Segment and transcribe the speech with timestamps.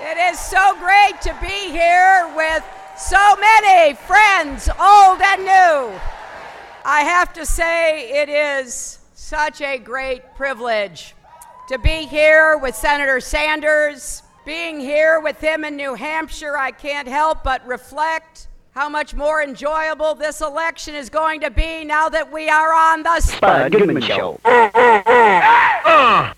[0.00, 2.64] It is so great to be here with
[2.96, 6.00] so many friends, old and new.
[6.84, 11.14] I have to say, it is such a great privilege
[11.68, 14.22] to be here with Senator Sanders.
[14.46, 19.42] Being here with him in New Hampshire, I can't help but reflect how much more
[19.42, 24.00] enjoyable this election is going to be now that we are on the Spud Goodman
[24.00, 24.38] Show.
[24.44, 26.37] It's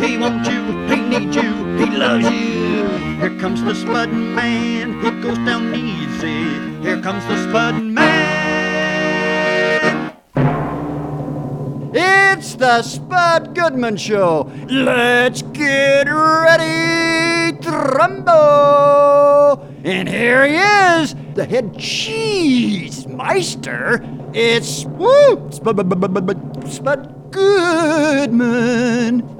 [0.00, 2.88] He wants you, he needs you, he loves you.
[3.18, 6.80] Here comes the Spud Man, he goes down easy.
[6.82, 8.04] Here comes the Spud Man.
[11.92, 14.48] It's the Spud Goodman Show.
[14.68, 19.66] Let's get ready to rumble.
[19.82, 24.00] And here he is, the head cheese meister.
[24.32, 25.76] It's woo, Spud
[27.32, 29.37] Goodman.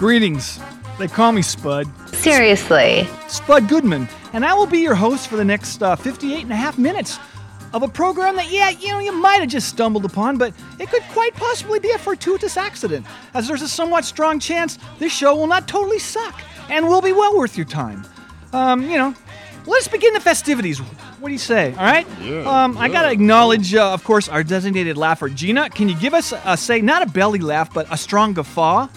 [0.00, 0.58] Greetings.
[0.98, 1.86] They call me Spud.
[2.14, 3.06] Seriously.
[3.28, 6.56] Spud Goodman, and I will be your host for the next uh, 58 and a
[6.56, 7.18] half minutes
[7.74, 10.88] of a program that, yeah, you know, you might have just stumbled upon, but it
[10.88, 15.36] could quite possibly be a fortuitous accident, as there's a somewhat strong chance this show
[15.36, 16.40] will not totally suck
[16.70, 18.06] and will be well worth your time.
[18.54, 19.14] Um, you know,
[19.66, 20.78] let's begin the festivities.
[20.78, 21.72] What do you say?
[21.72, 22.06] All right.
[22.22, 25.68] Yeah, Um, I gotta acknowledge, uh, of course, our designated laugher, Gina.
[25.68, 28.88] Can you give us a say, not a belly laugh, but a strong guffaw?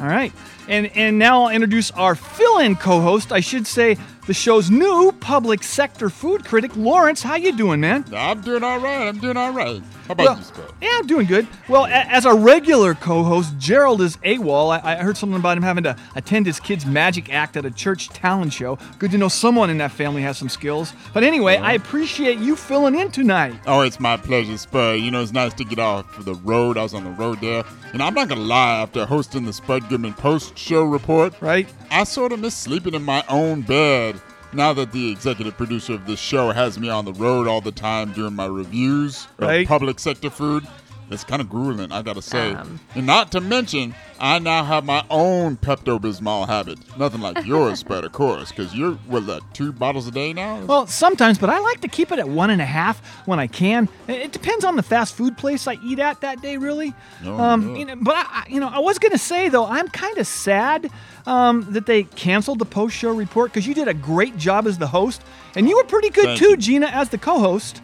[0.00, 0.32] All right.
[0.68, 3.96] And and now I'll introduce our fill-in co-host, I should say,
[4.26, 7.22] the show's new public sector food critic, Lawrence.
[7.22, 8.04] How you doing, man?
[8.14, 9.08] I'm doing all right.
[9.08, 9.82] I'm doing all right.
[10.06, 10.72] How about Well, you, Spud?
[10.80, 11.46] yeah, I'm doing good.
[11.68, 14.70] Well, a- as our regular co-host, Gerald is AWOL.
[14.84, 17.70] I-, I heard something about him having to attend his kid's magic act at a
[17.70, 18.78] church talent show.
[19.00, 20.92] Good to know someone in that family has some skills.
[21.14, 23.54] But anyway, I appreciate you filling in tonight.
[23.66, 25.00] Oh, it's my pleasure, Spud.
[25.00, 26.78] You know, it's nice to get off the road.
[26.78, 27.64] I was on the road there.
[27.92, 31.68] And I'm not going to lie, after hosting the Spud Goodman post show report, Right?
[31.90, 34.11] I sort of miss sleeping in my own bed
[34.54, 37.72] now that the executive producer of this show has me on the road all the
[37.72, 39.62] time during my reviews Right.
[39.62, 40.66] of public sector food.
[41.12, 42.52] It's kind of grueling, I gotta say.
[42.52, 42.80] Um.
[42.94, 46.78] and not to mention, I now have my own Pepto Bismol habit.
[46.98, 50.64] Nothing like yours, but of course, because you're, what, that, two bottles a day now?
[50.64, 53.46] Well, sometimes, but I like to keep it at one and a half when I
[53.46, 53.88] can.
[54.08, 56.94] It it depends on the fast food place I eat at that day, really.
[57.24, 57.78] Oh, um, yeah.
[57.78, 60.26] you know, but I, I- you know, I was gonna say though, I'm kind of
[60.26, 60.90] sad
[61.26, 64.86] um, that they canceled the post-show report because you did a great job as the
[64.86, 65.22] host,
[65.56, 66.56] and you were pretty good Thank too, you.
[66.56, 67.80] Gina, as the co-host.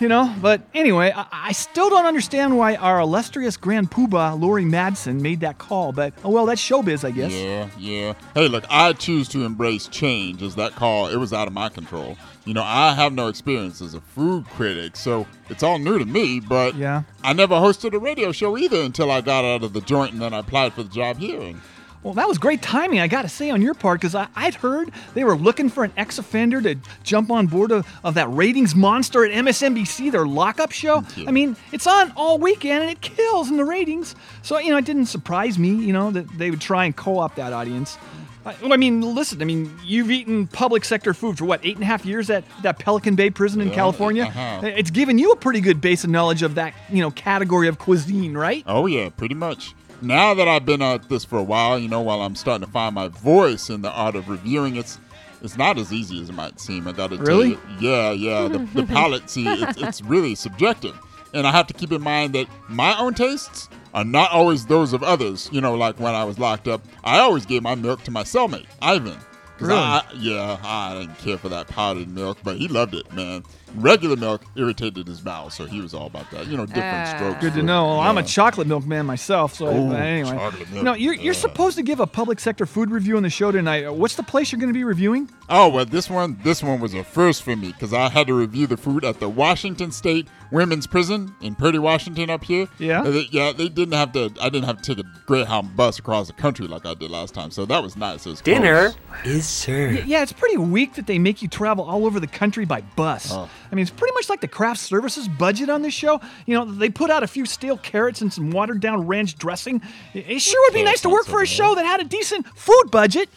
[0.00, 4.64] You know, but anyway, I, I still don't understand why our illustrious Grand Poobah, Lori
[4.64, 5.92] Madsen, made that call.
[5.92, 7.32] But oh well, that's showbiz, I guess.
[7.32, 8.14] Yeah, yeah.
[8.34, 11.68] Hey, look, I choose to embrace change as that call, it was out of my
[11.68, 12.16] control.
[12.46, 16.06] You know, I have no experience as a food critic, so it's all new to
[16.06, 17.02] me, but Yeah.
[17.22, 20.22] I never hosted a radio show either until I got out of the joint and
[20.22, 21.42] then I applied for the job here.
[21.42, 21.60] And
[22.02, 24.90] Well, that was great timing, I got to say, on your part, because I'd heard
[25.12, 28.74] they were looking for an ex offender to jump on board of, of that ratings
[28.74, 31.04] monster at MSNBC, their lockup show.
[31.26, 34.14] I mean, it's on all weekend and it kills in the ratings.
[34.40, 37.18] So, you know, it didn't surprise me, you know, that they would try and co
[37.18, 37.98] opt that audience.
[38.46, 41.74] I, well, I mean, listen, I mean, you've eaten public sector food for what, eight
[41.74, 44.22] and a half years at that Pelican Bay prison in Yeah, California?
[44.24, 44.60] uh-huh.
[44.64, 47.78] It's given you a pretty good base of knowledge of that, you know, category of
[47.78, 48.64] cuisine, right?
[48.66, 49.74] oh, yeah, pretty much.
[50.02, 52.72] Now that I've been at this for a while, you know, while I'm starting to
[52.72, 54.98] find my voice in the art of reviewing, it's
[55.42, 56.86] it's not as easy as it might seem.
[56.86, 57.56] I gotta Really?
[57.56, 57.88] tell you.
[57.90, 58.48] Yeah, yeah.
[58.48, 60.98] The, the palate, see, it's, it's really subjective.
[61.32, 64.92] And I have to keep in mind that my own tastes are not always those
[64.92, 65.48] of others.
[65.52, 68.22] You know, like when I was locked up, I always gave my milk to my
[68.22, 69.18] cellmate, Ivan.
[69.60, 69.74] Really?
[69.78, 73.44] I, yeah, I didn't care for that powdered milk, but he loved it, man.
[73.76, 76.46] Regular milk irritated his bowel, so he was all about that.
[76.46, 77.14] You know, different Ah.
[77.16, 77.40] strokes.
[77.40, 77.84] Good to for- know.
[77.86, 78.26] Well, I'm a yeah.
[78.26, 80.30] chocolate milk man myself, so Oh, but anyway.
[80.30, 80.84] chocolate milk.
[80.84, 81.40] No, you're, you're Yeah.
[81.40, 83.84] supposed to give a public sector food review on the show tonight.
[83.84, 85.28] Uh, What's the place you're going to be reviewing?
[85.48, 88.34] Oh well, this one this one was a first for me because I had to
[88.34, 92.66] review the food at the Washington State Women's Prison in Purdy, Washington, up here.
[92.78, 93.00] Yeah?
[93.02, 93.52] Uh, they- yeah.
[93.52, 94.30] They didn't have to.
[94.40, 97.34] I didn't have to take a Greyhound bus across the country like I did last
[97.34, 98.26] time, so that was nice.
[98.26, 99.26] It was Dinner close.
[99.26, 100.06] is served.
[100.06, 103.32] Yeah, it's pretty weak that they make you travel all over the country by bus.
[103.70, 106.20] I mean, it's pretty much like the craft services budget on this show.
[106.46, 109.80] You know, they put out a few stale carrots and some watered down ranch dressing.
[110.12, 112.46] It it sure would be nice to work for a show that had a decent
[112.56, 113.28] food budget.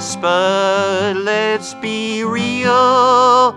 [0.00, 3.52] Spud, let's be real.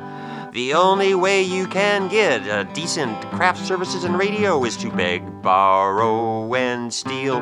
[0.54, 5.42] The only way you can get a decent craft services and radio is to beg,
[5.42, 7.42] borrow, and steal.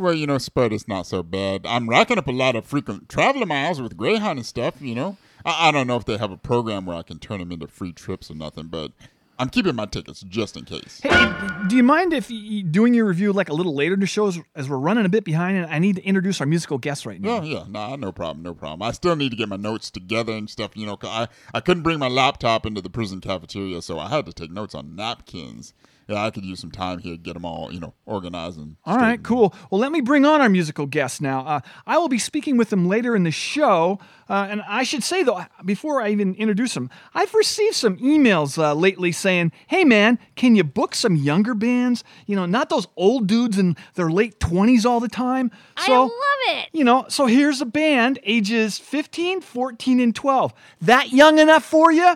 [0.00, 1.66] Well, you know, Spud is not so bad.
[1.66, 4.80] I'm racking up a lot of frequent traveler miles with Greyhound and stuff.
[4.80, 7.38] You know, I, I don't know if they have a program where I can turn
[7.38, 8.92] them into free trips or nothing, but
[9.38, 11.02] I'm keeping my tickets just in case.
[11.02, 11.32] Hey,
[11.68, 14.28] do you mind if you doing your review like a little later in the show
[14.28, 17.04] as, as we're running a bit behind and I need to introduce our musical guest
[17.04, 17.42] right now?
[17.42, 18.80] Yeah, yeah, nah, no problem, no problem.
[18.80, 20.98] I still need to get my notes together and stuff, you know.
[21.02, 24.50] I I couldn't bring my laptop into the prison cafeteria, so I had to take
[24.50, 25.74] notes on napkins.
[26.10, 28.74] Yeah, I could use some time here to get them all, you know, organized and.
[28.84, 29.54] All right, cool.
[29.70, 31.46] Well, let me bring on our musical guest now.
[31.46, 34.00] Uh, I will be speaking with him later in the show.
[34.28, 38.58] Uh, and I should say, though, before I even introduce him, I've received some emails
[38.58, 42.02] uh, lately saying, hey, man, can you book some younger bands?
[42.26, 45.52] You know, not those old dudes in their late 20s all the time.
[45.86, 46.10] So, I love
[46.58, 46.70] it.
[46.72, 50.52] You know, so here's a band ages 15, 14, and 12.
[50.80, 52.14] That young enough for you?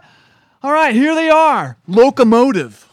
[0.64, 2.86] All right, here they are LocoMotive.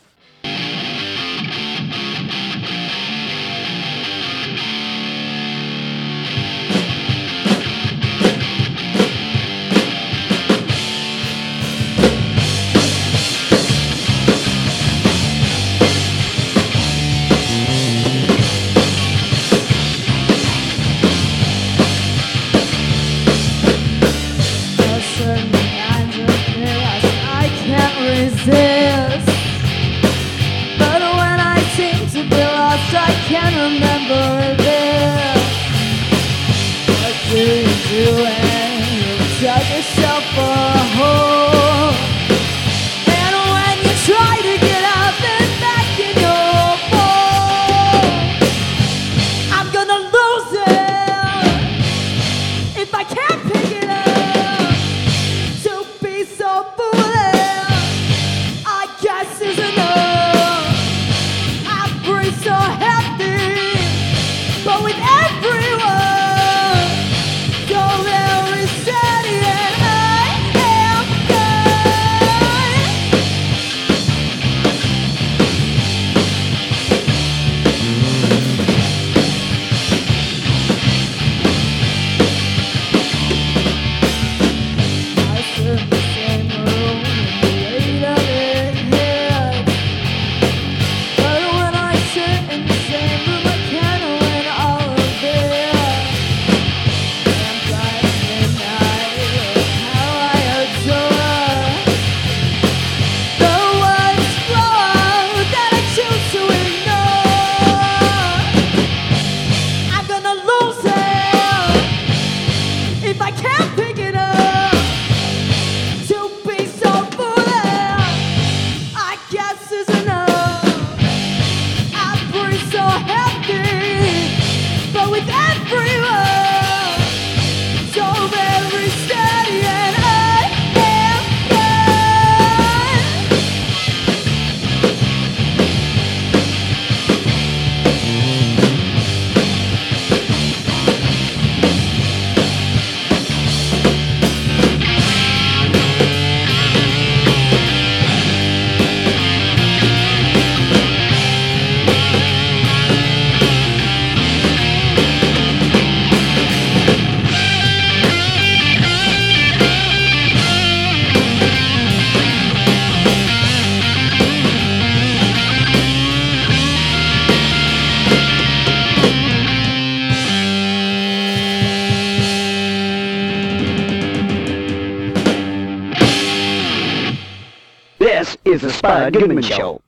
[178.82, 179.80] Spud Goodman Show.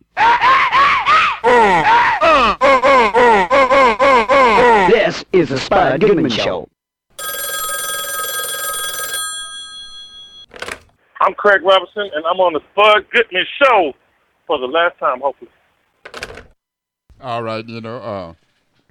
[4.88, 6.70] This is the Spud Goodman Show.
[11.22, 13.94] I'm Craig Robinson, and I'm on the Spud Goodman Show
[14.46, 15.50] for the last time, hopefully.
[17.20, 18.34] All right, you know, uh,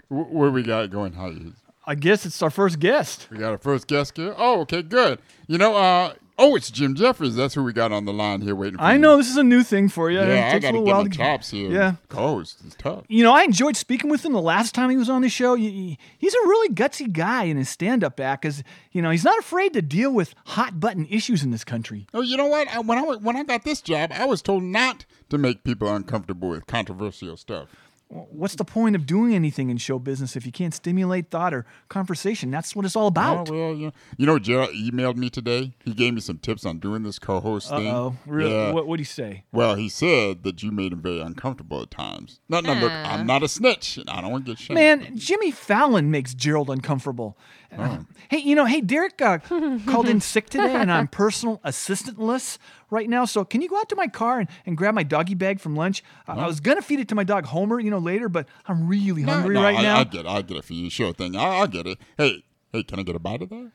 [0.09, 1.53] where we got going, how you?
[1.87, 3.29] I guess it's our first guest.
[3.31, 4.35] We got our first guest here.
[4.37, 5.21] Oh, okay, good.
[5.47, 7.35] You know, uh, oh, it's Jim Jefferies.
[7.37, 8.79] That's who we got on the line here waiting.
[8.79, 8.99] for I you.
[8.99, 10.19] know this is a new thing for you.
[10.19, 11.71] Yeah, I a got to little get my chops here.
[11.71, 11.95] Yeah.
[12.09, 13.05] co-host is tough.
[13.09, 15.55] You know, I enjoyed speaking with him the last time he was on the show.
[15.55, 15.97] He's
[16.35, 18.62] a really gutsy guy in his stand-up act, because
[18.93, 22.07] you know he's not afraid to deal with hot button issues in this country.
[22.15, 22.69] Oh, you know what?
[22.69, 25.95] I, when I when I got this job, I was told not to make people
[25.95, 27.69] uncomfortable with controversial stuff.
[28.12, 31.64] What's the point of doing anything in show business if you can't stimulate thought or
[31.88, 32.50] conversation?
[32.50, 33.49] That's what it's all about.
[33.49, 33.90] Oh, well, yeah.
[34.19, 35.73] You know, Gerald emailed me today.
[35.83, 37.88] He gave me some tips on doing this co-host thing.
[37.88, 38.16] Uh-oh.
[38.26, 38.52] Really?
[38.52, 38.73] Yeah.
[38.73, 39.45] What would he say?
[39.50, 42.40] Well, he said that you made him very uncomfortable at times.
[42.50, 43.23] No, no, look, I'm ah.
[43.23, 43.97] not a snitch.
[43.97, 44.75] and I don't want to get shamed.
[44.75, 47.38] Man, Jimmy Fallon makes Gerald uncomfortable.
[47.76, 47.99] Uh,
[48.29, 52.59] hey, you know, hey, Derek uh, called in sick today, and I'm personal assistantless
[52.91, 53.25] right now.
[53.25, 55.76] So can you go out to my car and, and grab my doggy bag from
[55.76, 56.02] lunch?
[56.29, 58.88] Uh, I was gonna feed it to my dog Homer, you know, later, but I'm
[58.88, 59.99] really hungry no, right I, now.
[59.99, 60.26] I get it.
[60.26, 60.91] I get it for you.
[60.91, 61.37] Sure thing.
[61.37, 61.99] I, I'll get it.
[62.17, 63.73] Hey, hey, can I get a bite of that?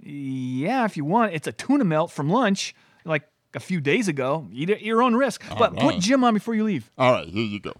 [0.00, 2.74] yeah, if you want, it's a tuna melt from lunch,
[3.04, 3.22] like
[3.54, 4.48] a few days ago.
[4.52, 5.42] Eat it at your own risk.
[5.58, 5.98] but put.
[5.98, 6.90] Jim on before you leave.
[6.98, 7.72] All right, here you go.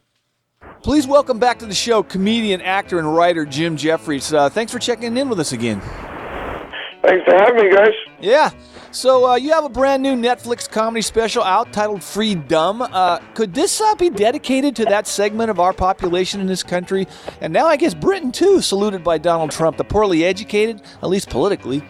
[0.85, 4.35] Please welcome back to the show comedian, actor, and writer Jim Jefferies.
[4.35, 5.81] Uh, thanks for checking in with us again.
[5.81, 7.95] Thanks for having me, guys.
[8.21, 8.51] Yeah.
[8.91, 13.55] So uh, you have a brand new Netflix comedy special out titled "FreeDumb." Uh, could
[13.55, 17.09] this uh, be dedicated to that segment of our population in this country?
[17.41, 21.31] And now I guess Britain too, saluted by Donald Trump, the poorly educated, at least
[21.31, 21.83] politically.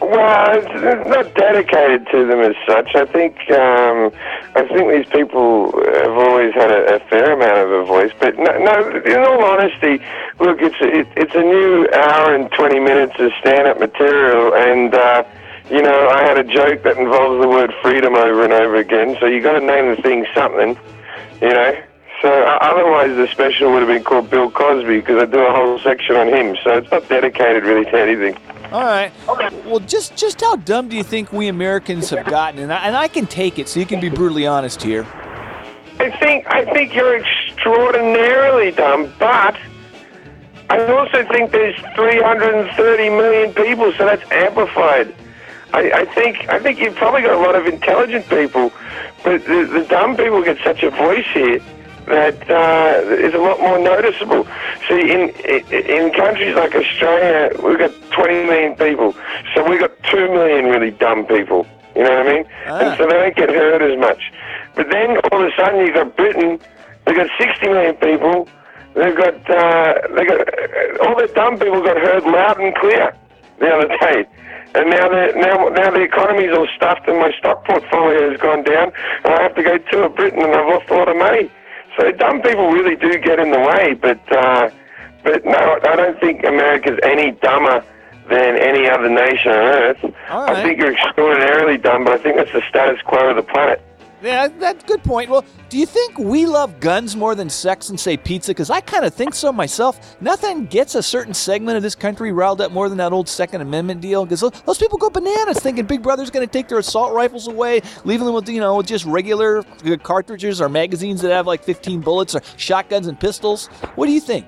[0.00, 2.94] Well, it's not dedicated to them as such.
[2.94, 4.12] I think um,
[4.54, 8.12] I think these people have always had a, a fair amount of a voice.
[8.20, 10.04] But no, no in all honesty,
[10.38, 15.24] look, it's it, it's a new hour and twenty minutes of stand-up material, and uh,
[15.70, 19.16] you know I had a joke that involves the word freedom over and over again.
[19.18, 20.78] So you got to name the thing something,
[21.40, 21.74] you know.
[22.20, 25.52] So uh, otherwise, the special would have been called Bill Cosby because I do a
[25.52, 26.56] whole section on him.
[26.64, 28.36] So it's not dedicated really to anything.
[28.72, 29.12] All right.
[29.64, 32.60] Well, just just how dumb do you think we Americans have gotten?
[32.60, 35.06] And I, and I can take it, so you can be brutally honest here.
[35.98, 39.56] I think I think you're extraordinarily dumb, but
[40.68, 45.14] I also think there's 330 million people, so that's amplified.
[45.72, 48.72] I, I think I think you've probably got a lot of intelligent people,
[49.22, 51.60] but the, the dumb people get such a voice here
[52.06, 54.46] that uh, is a lot more noticeable.
[54.88, 55.30] See, in
[55.70, 59.14] in countries like Australia, we've got 20 million people,
[59.54, 61.66] so we've got two million really dumb people.
[61.96, 62.44] You know what I mean?
[62.66, 64.32] And so they don't get heard as much.
[64.74, 66.60] But then all of a sudden you've got Britain,
[67.06, 68.48] they've got 60 million people.
[68.94, 73.16] They've got uh, they got uh, all the dumb people got heard loud and clear
[73.58, 74.26] the other day.
[74.74, 78.62] And now the now now the economy's all stuffed and my stock portfolio has gone
[78.62, 78.92] down
[79.24, 81.50] and I have to go tour Britain and I've lost a lot of money.
[81.96, 84.70] So dumb people really do get in the way, but uh,
[85.22, 87.84] but no, I don't think America's any dumber
[88.28, 90.14] than any other nation on earth.
[90.30, 93.82] I think you're extraordinarily dumb, but I think that's the status quo of the planet.
[94.22, 95.28] Yeah, that's a good point.
[95.28, 98.50] Well, do you think we love guns more than sex and say pizza?
[98.50, 100.20] Because I kind of think so myself.
[100.22, 103.60] Nothing gets a certain segment of this country riled up more than that old Second
[103.60, 104.24] Amendment deal.
[104.24, 107.82] Because those people go bananas thinking Big Brother's going to take their assault rifles away,
[108.04, 112.00] leaving them with you know just regular uh, cartridges or magazines that have like 15
[112.00, 113.66] bullets or shotguns and pistols.
[113.96, 114.46] What do you think?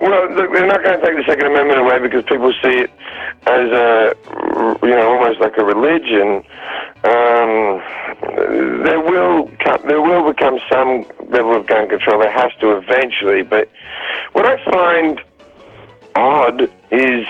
[0.00, 2.90] Well, look, they're not going to take the Second Amendment away because people see it
[3.46, 4.14] as a,
[4.84, 6.44] you know, almost like a religion.
[7.04, 7.80] Um,
[8.84, 12.18] there will come, there will become some level of gun control.
[12.20, 13.42] There has to eventually.
[13.42, 13.68] But
[14.32, 15.20] what I find
[16.16, 17.24] odd is,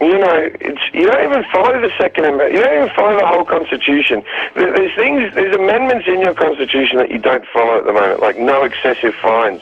[0.00, 2.52] you know, it's you don't even follow the Second Amendment.
[2.54, 4.22] You don't even follow the whole Constitution.
[4.54, 8.20] There- There's things, there's amendments in your Constitution that you don't follow at the moment,
[8.20, 9.60] like no excessive fines.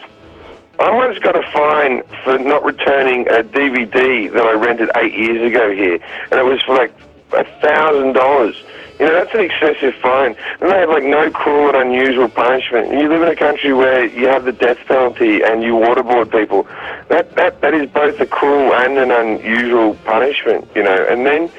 [0.79, 5.51] I once got a fine for not returning a DVD that I rented eight years
[5.51, 5.99] ago here,
[6.31, 6.93] and it was for like
[7.33, 8.63] a thousand dollars.
[8.99, 10.35] You know, that's an excessive fine.
[10.61, 12.93] And they have like no cruel and unusual punishment.
[12.93, 16.67] You live in a country where you have the death penalty and you waterboard people.
[17.09, 20.69] That that that is both a cruel and an unusual punishment.
[20.75, 21.51] You know, and then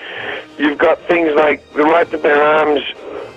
[0.57, 2.81] you've got things like the right to bear arms.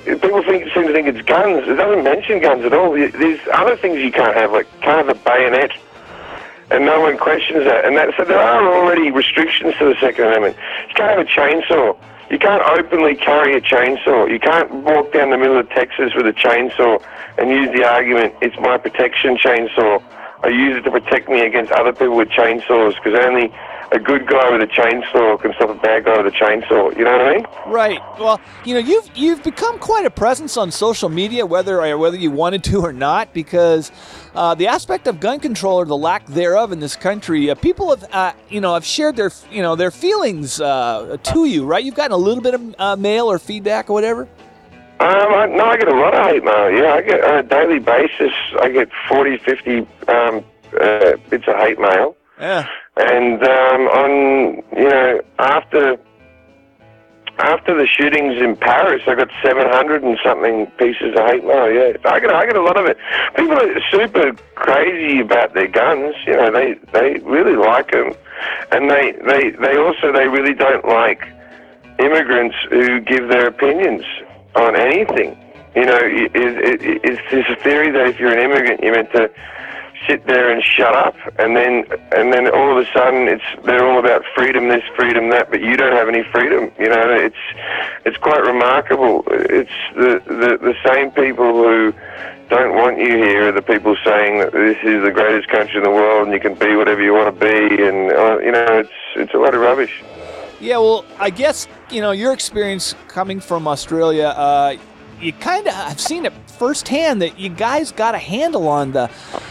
[0.04, 1.68] People think, seem to think it's guns.
[1.68, 2.92] It doesn't mention guns at all.
[2.92, 5.72] There's other things you can't have, like can't have a bayonet
[6.70, 7.84] and no one questions that.
[7.84, 10.56] And that, so there are already restrictions to the Second Amendment.
[10.88, 11.96] You can't have a chainsaw.
[12.30, 14.30] You can't openly carry a chainsaw.
[14.30, 17.02] You can't walk down the middle of Texas with a chainsaw
[17.38, 20.00] and use the argument, it's my protection chainsaw.
[20.44, 23.52] I use it to protect me against other people with chainsaws because only
[23.92, 26.96] a good guy with a chainsaw can stop a bad guy with a chainsaw.
[26.96, 27.46] You know what I mean?
[27.66, 28.00] Right.
[28.18, 32.16] Well, you know, you've you've become quite a presence on social media, whether or whether
[32.16, 33.90] you wanted to or not, because
[34.34, 37.90] uh, the aspect of gun control or the lack thereof in this country, uh, people
[37.90, 41.64] have uh, you know have shared their you know their feelings uh, to you.
[41.64, 41.84] Right.
[41.84, 44.28] You've gotten a little bit of uh, mail or feedback or whatever.
[45.00, 46.70] Um, I, no, I get a lot of hate mail.
[46.70, 48.32] Yeah, I get on a daily basis.
[48.60, 49.86] I get 40, 50 um,
[50.78, 52.16] uh, bits of hate mail.
[52.40, 52.66] Yeah.
[52.96, 55.98] And um, on you know after
[57.38, 61.70] after the shootings in Paris, I got seven hundred and something pieces of hate mail.
[61.70, 62.96] Yeah, I get I get a lot of it.
[63.36, 66.14] People are super crazy about their guns.
[66.26, 68.14] You know, they they really like them,
[68.72, 71.22] and they they they also they really don't like
[71.98, 74.04] immigrants who give their opinions
[74.56, 75.36] on anything.
[75.74, 79.12] You know, it, it, it, it's this theory that if you're an immigrant, you're meant
[79.12, 79.30] to
[80.06, 83.86] sit there and shut up, and then and then all of a sudden it's they're
[83.86, 86.70] all about freedom, this freedom, that, but you don't have any freedom.
[86.78, 87.36] You know, it's
[88.04, 89.24] it's quite remarkable.
[89.28, 91.92] It's the the, the same people who
[92.48, 95.84] don't want you here are the people saying that this is the greatest country in
[95.84, 98.66] the world and you can be whatever you want to be, and uh, you know,
[98.78, 100.02] it's it's a lot of rubbish.
[100.60, 104.28] Yeah, well, I guess you know your experience coming from Australia.
[104.36, 104.76] Uh,
[105.20, 109.10] you kind of I've seen it firsthand that you guys got a handle on the,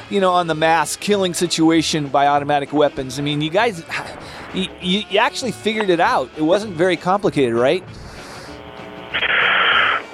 [0.09, 3.17] you know, on the mass killing situation by automatic weapons.
[3.19, 3.83] I mean, you guys,
[4.53, 6.29] you, you actually figured it out.
[6.37, 7.83] It wasn't very complicated, right?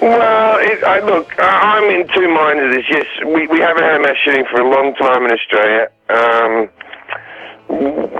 [0.00, 2.84] Well, it, I, look, I'm in two minds of this.
[2.88, 5.88] Yes, we, we haven't had mass shooting for a long time in Australia.
[6.08, 6.68] Um,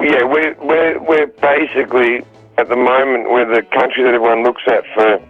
[0.02, 2.24] yeah, we're, we're, we're basically,
[2.58, 5.20] at the moment, we're the country that everyone looks at for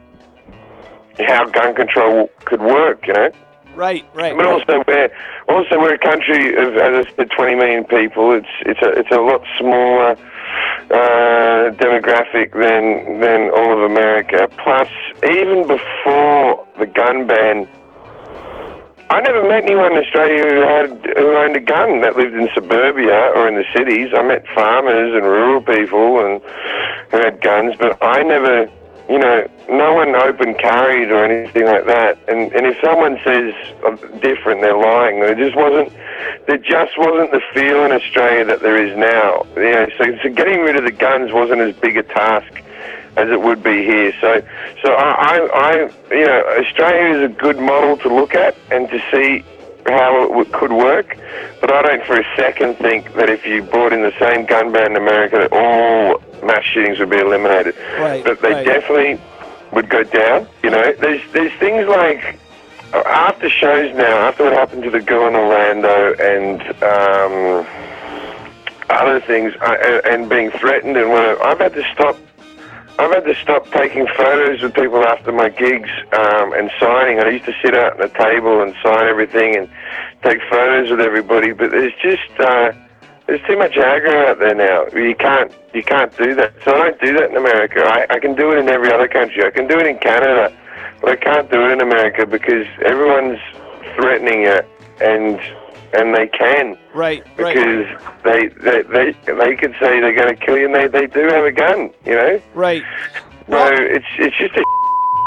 [1.19, 3.31] how gun control could work, you know?
[3.75, 4.35] Right, right.
[4.35, 5.11] But also we're
[5.51, 8.33] also we're a country of as I said, 20 million people.
[8.33, 10.17] It's it's a it's a lot smaller
[10.91, 14.49] uh, demographic than than all of America.
[14.65, 14.89] Plus,
[15.25, 17.69] even before the gun ban,
[19.11, 22.49] I never met anyone in Australia who had who owned a gun that lived in
[22.55, 24.09] suburbia or in the cities.
[24.17, 26.41] I met farmers and rural people and
[27.11, 28.71] who had guns, but I never
[29.09, 32.19] you know, no one open carried or anything like that.
[32.29, 33.55] And and if someone says
[34.21, 35.21] different, they're lying.
[35.21, 35.93] There just wasn't,
[36.47, 39.47] there just wasn't the feel in Australia that there is now.
[39.57, 42.63] You know, so, so getting rid of the guns wasn't as big a task
[43.17, 44.13] as it would be here.
[44.21, 44.43] So
[44.83, 48.89] so I, I, I you know, Australia is a good model to look at and
[48.91, 49.45] to see
[49.91, 51.17] how it w- could work,
[51.61, 54.73] but I don't for a second think that if you brought in the same gun
[54.73, 57.75] ban in America, that all mass shootings would be eliminated.
[57.99, 58.67] Right, But they right.
[58.67, 59.21] definitely
[59.73, 60.47] would go down.
[60.63, 62.39] You know, there's there's things like
[62.95, 67.67] uh, after shows now, after what happened to the girl in Orlando and um,
[68.91, 72.17] other things, I, and- and being threatened and whatever, I've had to stop
[72.99, 77.21] I've had to stop taking photos with people after my gigs um, and signing.
[77.21, 79.69] I used to sit out on the table and sign everything and
[80.23, 82.73] take photos with everybody, but there's just uh,
[83.27, 84.87] there's too much aggro out there now.
[84.99, 86.55] You can't you can't do that.
[86.65, 87.81] So I don't do that in America.
[87.85, 89.45] I, I can do it in every other country.
[89.45, 90.57] I can do it in Canada,
[91.03, 93.41] but I can't do it in America because everyone's
[93.95, 94.67] threatening it
[95.03, 95.39] and
[95.95, 97.55] and they can Right, right.
[97.55, 97.87] because
[98.25, 101.27] they, they they they could say they're going to kill you, and they, they do
[101.29, 102.41] have a gun, you know.
[102.55, 102.83] Right.
[103.49, 104.65] So it's it's just a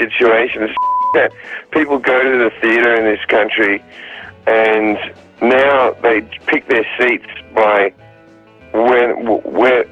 [0.00, 0.62] situation.
[0.64, 0.74] It's
[1.14, 1.32] that
[1.72, 3.82] people go to the theater in this country,
[4.46, 4.96] and
[5.42, 7.92] now they pick their seats by
[8.72, 9.84] when where.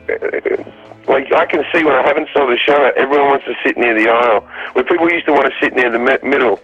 [1.09, 3.95] Like I can see when I haven't saw the show, everyone wants to sit near
[3.99, 4.47] the aisle.
[4.75, 6.61] Where people used to want to sit near the middle,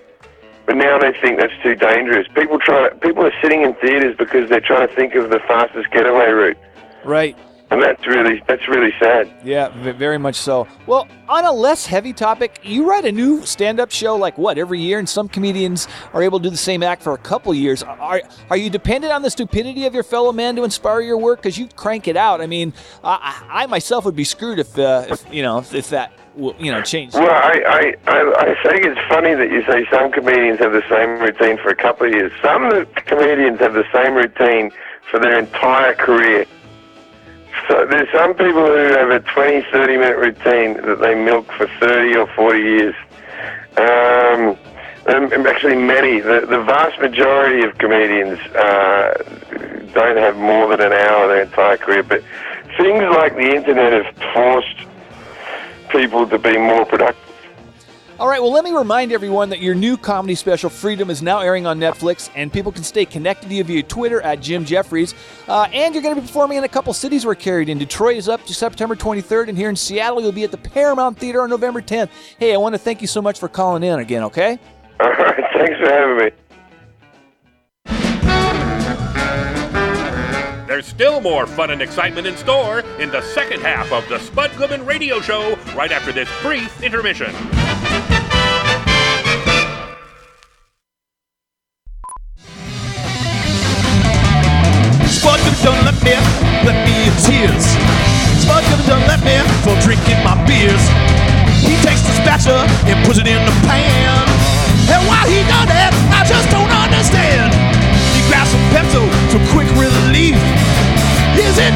[0.67, 2.27] but now they think that's too dangerous.
[2.35, 2.91] People try.
[2.91, 6.59] People are sitting in theaters because they're trying to think of the fastest getaway route,
[7.05, 7.37] Right.
[7.71, 9.31] And that's really that's really sad.
[9.45, 10.67] Yeah, very much so.
[10.87, 14.81] Well, on a less heavy topic, you write a new stand-up show like what every
[14.81, 17.83] year, and some comedians are able to do the same act for a couple years.
[17.83, 21.41] Are are you dependent on the stupidity of your fellow man to inspire your work?
[21.41, 22.41] Because you crank it out.
[22.41, 22.73] I mean,
[23.03, 26.71] I, I myself would be screwed if, uh, if you know if, if that you
[26.71, 27.15] know changed.
[27.15, 30.85] Well, I, I, I, I think it's funny that you say some comedians have the
[30.89, 32.33] same routine for a couple of years.
[32.43, 34.71] Some comedians have the same routine
[35.11, 36.47] for their entire career.
[37.69, 41.67] So there's some people who have a 20, 30 minute routine that they milk for
[41.81, 42.95] 30 or 40 years.
[43.77, 44.59] Um,
[45.47, 49.15] actually, many, the, the vast majority of comedians uh,
[49.93, 52.03] don't have more than an hour their entire career.
[52.03, 52.23] But
[52.77, 54.87] things like the internet have forced
[55.91, 57.24] people to be more productive.
[58.21, 61.41] All right, well, let me remind everyone that your new comedy special, FreeDumb, is now
[61.41, 65.17] airing on Netflix, and people can stay connected to you via Twitter at Jim Jefferies.
[65.49, 67.77] Uh, and you're going to be performing in a couple cities we're carried in.
[67.77, 71.19] Detroit is up to September 23rd, and here in Seattle, you'll be at the Paramount
[71.19, 72.09] Theater on November 10th.
[72.39, 74.61] Hey, I want to thank you so much for calling in again, okay?
[75.01, 76.31] All right, thanks for having me.
[80.75, 84.51] There's still more fun and excitement in store in the second half of the Spud
[84.57, 87.31] Goodman Radio Show right after this brief intermission.
[95.07, 96.11] Spud Goodman done let me,
[96.67, 97.67] let me in tears.
[98.43, 100.83] Spud Goodman done let me for drinking my beers.
[101.63, 104.27] He takes the spatula and puts it in the pan.
[104.91, 106.51] And why he done that, I just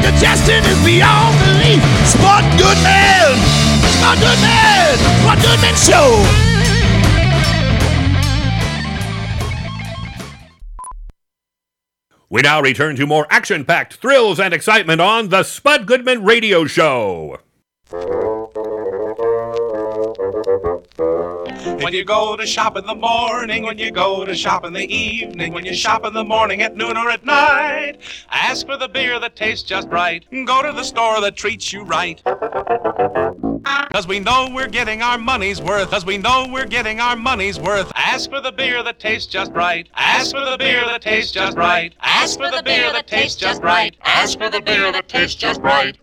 [0.09, 1.83] indigestion is beyond belief.
[2.07, 3.37] Spud Goodman!
[3.93, 4.97] Spud Goodman!
[5.21, 6.25] Spud Goodman Show!
[12.31, 16.65] We now return to more action packed thrills and excitement on the Spud Goodman Radio
[16.65, 17.39] Show.
[20.99, 24.93] When you go to shop in the morning, when you go to shop in the
[24.93, 28.89] evening, when you shop in the morning, at noon, or at night, ask for the
[28.89, 30.25] beer that tastes just right.
[30.45, 32.21] Go to the store that treats you right.
[33.93, 35.89] Cause we know we're getting our money's worth.
[35.89, 37.91] Cause we know we're getting our money's worth.
[37.95, 39.87] Ask for the beer that tastes just right.
[39.95, 41.93] Ask for the beer that tastes just right.
[42.01, 43.95] Ask for the beer that tastes just right.
[44.03, 45.97] Ask for the beer that tastes just right.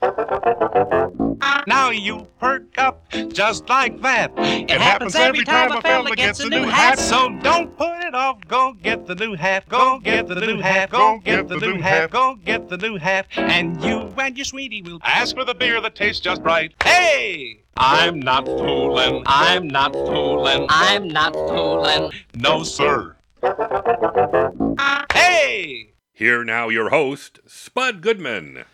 [1.66, 4.32] Now you perk up just like that.
[4.36, 6.98] It, happens every time a fella gets a new hat.
[6.98, 8.38] So don't put it off.
[8.46, 9.68] Go get the new hat.
[9.68, 10.90] Go get the new hat.
[10.90, 12.10] Go get the new hat.
[12.10, 13.26] Go get the new hat.
[13.36, 16.72] And you and your sweetie will ask for the beer that tastes just right.
[16.82, 17.62] Hey!
[17.76, 19.22] I'm not fooling.
[19.26, 20.66] I'm not fooling.
[20.70, 22.10] I'm not fooling.
[22.34, 23.16] No, sir.
[25.12, 25.92] Hey!
[26.12, 28.64] Here now, your host, Spud Goodman.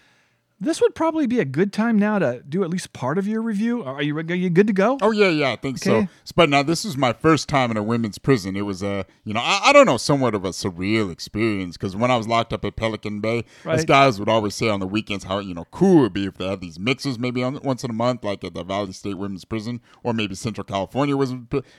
[0.62, 3.42] This would probably be a good time now to do at least part of your
[3.42, 3.82] review.
[3.82, 4.96] Are you, are you good to go?
[5.02, 6.06] Oh yeah, yeah, I think Okay.
[6.24, 6.32] so.
[6.36, 8.54] But now this was my first time in a women's prison.
[8.56, 11.96] It was a, you know, I, I don't know, somewhat of a surreal experience because
[11.96, 13.84] when I was locked up at Pelican Bay, Right.
[13.86, 16.38] guys would always say on the weekends how you know cool it would be if
[16.38, 19.18] they had these mixers maybe on, once in a month, like at the Valley State
[19.18, 21.34] Women's Prison, or maybe Central California was.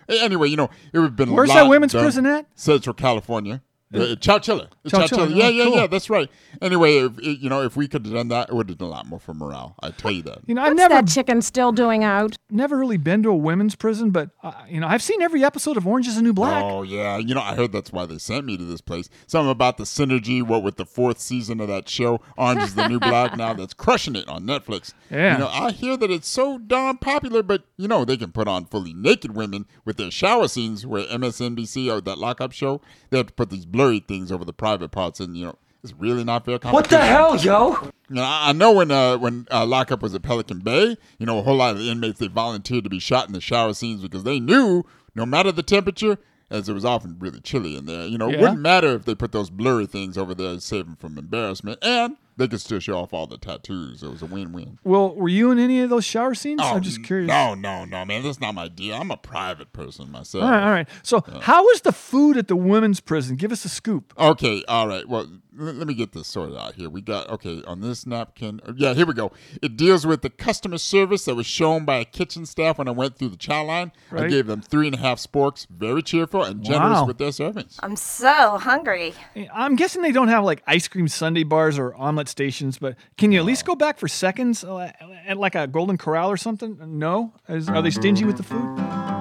[0.10, 1.30] Anyway, you know, it would have been.
[1.30, 2.48] a Where's that women's prison at?
[2.56, 3.62] Central California.
[3.94, 4.68] Uh, Chowchilla.
[4.86, 5.36] Chowchilla, Chowchilla.
[5.36, 5.76] Yeah, yeah, cool.
[5.76, 5.88] yeah.
[5.88, 6.30] That's right.
[6.62, 8.92] Anyway, if, you know, if we could have done that, it would have done a
[8.92, 9.76] lot more for morale.
[9.82, 10.40] I tell you that.
[10.48, 12.36] You know, I've What's never that chicken still doing out?
[12.54, 15.76] never really been to a women's prison, but uh, you know, I've seen every episode
[15.76, 16.64] of Orange Is the New Black.
[16.64, 19.10] Oh yeah, you know I heard that's why they sent me to this place.
[19.28, 22.88] Something about the synergy, what with the fourth season of that show, Orange is the
[22.88, 24.94] New Black, now that's crushing it on Netflix.
[25.10, 25.34] Yeah.
[25.34, 28.48] you know I hear that it's so darn popular, but you know they can put
[28.48, 30.86] on fully naked women with their shower scenes.
[30.86, 34.54] Where MSNBC or that lockup show, they have to put these blurry things over the
[34.54, 36.58] private parts, and you know it's really not fair.
[36.60, 37.72] What the hell, yo?
[38.10, 41.26] You know, I I know when uh, when uh, lockup was at Pelican Bay, you
[41.26, 43.74] know, a whole lot of the inmates they volunteered to be shot in the shower
[43.74, 46.17] scenes because they knew no matter the temperature,
[46.50, 48.41] as it was often really chilly in there, you know, it Yeah.
[48.41, 51.80] wouldn't matter if they put those blurry things over there to save them from embarrassment,
[51.84, 54.04] and they could still show off all the tattoos.
[54.04, 54.80] It was a win-win.
[54.84, 56.62] Well, were you in any of those shower scenes?
[56.63, 57.28] Oh, I'm just curious.
[57.28, 58.96] No, no, no, man, that's not my deal.
[58.96, 60.43] I'm a private person myself.
[60.43, 60.89] All right, all right.
[61.04, 63.36] So, how was the food at the women's prison?
[63.36, 64.13] Give us a scoop.
[64.17, 65.08] Okay, all right.
[65.08, 66.89] Well, let me get this sorted out here.
[66.89, 68.60] We got okay on this napkin.
[68.68, 69.32] uh, Yeah, here we go.
[69.62, 72.92] It deals with the customer service that was shown by a kitchen staff when I
[72.92, 73.92] went through the chow line.
[74.12, 77.06] I gave them three and a half sporks, very cheerful and generous Wow.
[77.06, 77.78] with their servings.
[77.82, 79.13] I'm so hungry.
[79.54, 83.32] I'm guessing they don't have like ice cream sundae bars or omelet stations, but can
[83.32, 84.92] you at least go back for seconds uh,
[85.26, 86.78] at like a Golden Corral or something?
[87.00, 87.34] No?
[87.50, 89.12] Is, are they stingy with the food?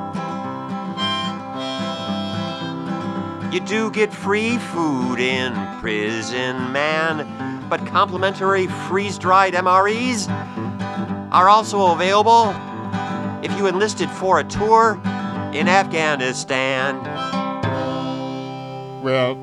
[3.52, 10.26] You do get free food in prison, man, but complimentary freeze dried MREs
[11.30, 12.54] are also available
[13.44, 14.98] if you enlisted for a tour
[15.52, 16.96] in Afghanistan.
[19.02, 19.36] Well,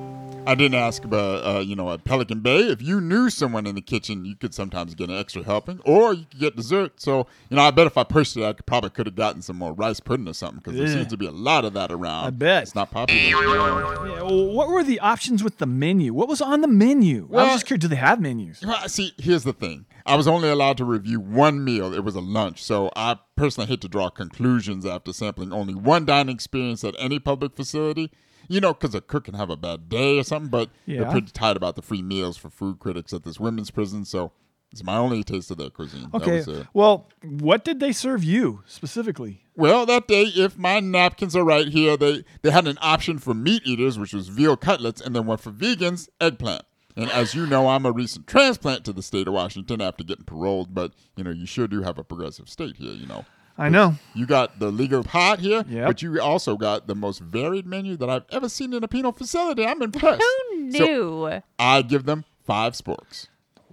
[0.50, 2.62] I didn't ask about uh, you know at Pelican Bay.
[2.72, 6.12] If you knew someone in the kitchen, you could sometimes get an extra helping, or
[6.16, 7.00] you could get dessert.
[7.00, 9.44] So you know, I bet if I pushed it, I could, probably could have gotten
[9.44, 11.92] some more rice pudding or something because there seems to be a lot of that
[11.92, 12.26] around.
[12.26, 12.64] I bet.
[12.64, 13.22] it's not popular.
[13.22, 16.16] Yeah, well, what were the options with the menu?
[16.16, 17.28] What was on the menu?
[17.32, 17.82] I Well- was just curious.
[17.82, 18.62] Do they have menus?
[18.66, 19.86] Well, see, here's the thing.
[20.08, 21.94] I was only allowed to review one meal.
[21.94, 22.64] It was a lunch.
[22.64, 27.20] So I personally hate to draw conclusions after sampling only one dining experience at any
[27.20, 28.12] public facility.
[28.50, 31.02] You know, because a cook can have a bad day or something, but Yeah.
[31.04, 34.04] they're pretty tight about the free meals for food critics at this women's prison.
[34.06, 34.32] So
[34.72, 36.10] it's my only taste of their cuisine.
[36.12, 36.66] That Okay.
[36.74, 39.44] Well, what did they serve you specifically?
[39.56, 43.34] Well, that day, if my napkins are right here, they, they had an option for
[43.34, 46.64] meat eaters, which was veal cutlets, and then one for vegans, eggplant.
[46.96, 50.26] And as you know, I'm a recent transplant to the state of Washington after getting
[50.26, 53.26] paroled, but you know, you sure do have a progressive state here, you know.
[53.60, 53.96] I know.
[54.16, 55.86] You got the legal pot here, Yep.
[55.88, 59.12] but you also got the most varied menu that I've ever seen in a penal
[59.12, 59.66] facility.
[59.66, 60.22] I'm impressed.
[60.22, 61.42] Who So knew?
[61.60, 63.28] I give them five sporks.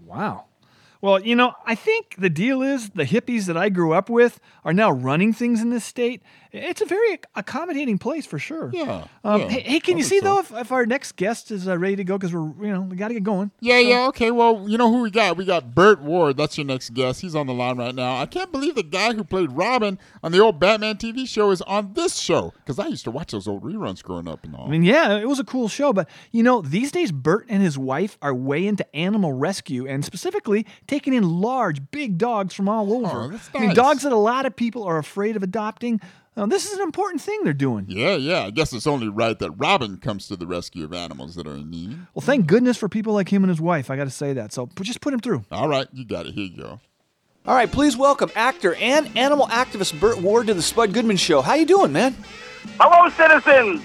[0.05, 0.47] Wow.
[1.01, 4.41] Well, you know, I think the deal is the hippies that I grew up with
[4.65, 6.23] are now running things in this state.
[6.57, 8.71] It's a very accommodating place for sure.
[8.73, 9.07] Yeah.
[9.25, 10.25] Um, yeah, hey, hey, can I you see so.
[10.25, 12.19] though if, if our next guest is uh, ready to go?
[12.19, 13.51] Because we're, you know, we got to get going.
[13.61, 14.31] Yeah, yeah, okay.
[14.31, 15.37] Well, you know who we got?
[15.37, 16.37] We got Burt Ward.
[16.37, 17.21] That's your next guest.
[17.21, 18.21] He's on the line right now.
[18.21, 21.63] I can't believe the guy who played Robin on the old Batman TV show is
[21.63, 24.67] on this show because I used to watch those old reruns growing up and all.
[24.67, 27.63] I mean, yeah, it was a cool show, but you know, these days Burt and
[27.63, 32.69] his wife are way into animal rescue and specifically taking in large, big dogs from
[32.69, 33.23] all over.
[33.25, 36.01] Oh, that's I mean, dogs that a lot of people are afraid of adopting.
[36.37, 37.87] Uh, this is an important thing they're doing.
[37.89, 38.45] Yeah, yeah.
[38.45, 41.55] I guess it's only right that Robin comes to the rescue of animals that are
[41.55, 41.99] in need.
[42.15, 43.91] Well, thank goodness for people like him and his wife.
[43.91, 44.53] I got to say that.
[44.53, 45.47] So just put him through.
[45.51, 46.35] All right, you got it.
[46.35, 46.81] Here you go.
[47.47, 51.41] All right, please welcome actor and animal activist Burt Ward to the Spud Goodman Show.
[51.41, 52.15] How you doing, man?
[52.79, 53.81] Hello, citizens.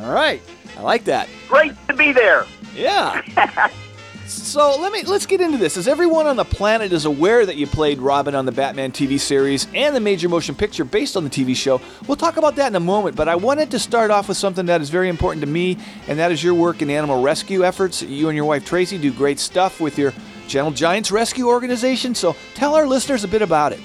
[0.00, 0.42] All right,
[0.76, 1.28] I like that.
[1.48, 2.44] Great to be there.
[2.74, 3.70] Yeah.
[4.28, 5.76] so let me let's get into this.
[5.76, 9.18] As everyone on the planet is aware that you played Robin on the Batman TV
[9.18, 12.66] series and the major motion picture based on the TV show, we'll talk about that
[12.68, 13.16] in a moment.
[13.16, 16.18] But I wanted to start off with something that is very important to me, and
[16.18, 18.02] that is your work in animal rescue efforts.
[18.02, 20.12] You and your wife Tracy do great stuff with your
[20.46, 22.14] Gentle Giants Rescue Organization.
[22.14, 23.80] So tell our listeners a bit about it.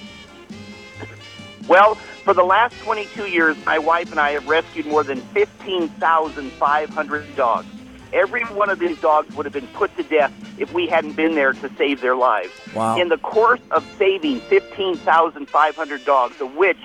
[1.67, 7.35] Well, for the last 22 years, my wife and I have rescued more than 15,500
[7.35, 7.67] dogs.
[8.13, 11.33] Every one of these dogs would have been put to death if we hadn't been
[11.33, 12.51] there to save their lives.
[12.75, 12.97] Wow.
[12.97, 16.77] In the course of saving 15,500 dogs, of which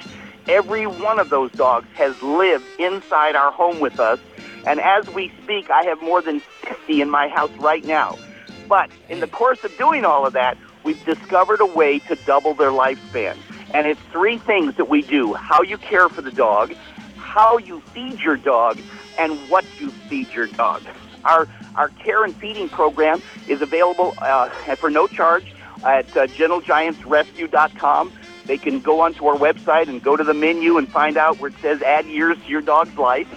[0.48, 4.18] every one of those dogs has lived inside our home with us,
[4.66, 8.18] and as we speak, I have more than 50 in my house right now.
[8.66, 12.54] But in the course of doing all of that, we've discovered a way to double
[12.54, 13.36] their lifespan.
[13.74, 16.74] And it's three things that we do how you care for the dog,
[17.16, 18.80] how you feed your dog,
[19.18, 20.82] and what you feed your dog.
[21.24, 25.52] Our, our care and feeding program is available uh, for no charge
[25.84, 28.12] at uh, gentlegiantsrescue.com.
[28.46, 31.50] They can go onto our website and go to the menu and find out where
[31.50, 33.28] it says add years to your dog's life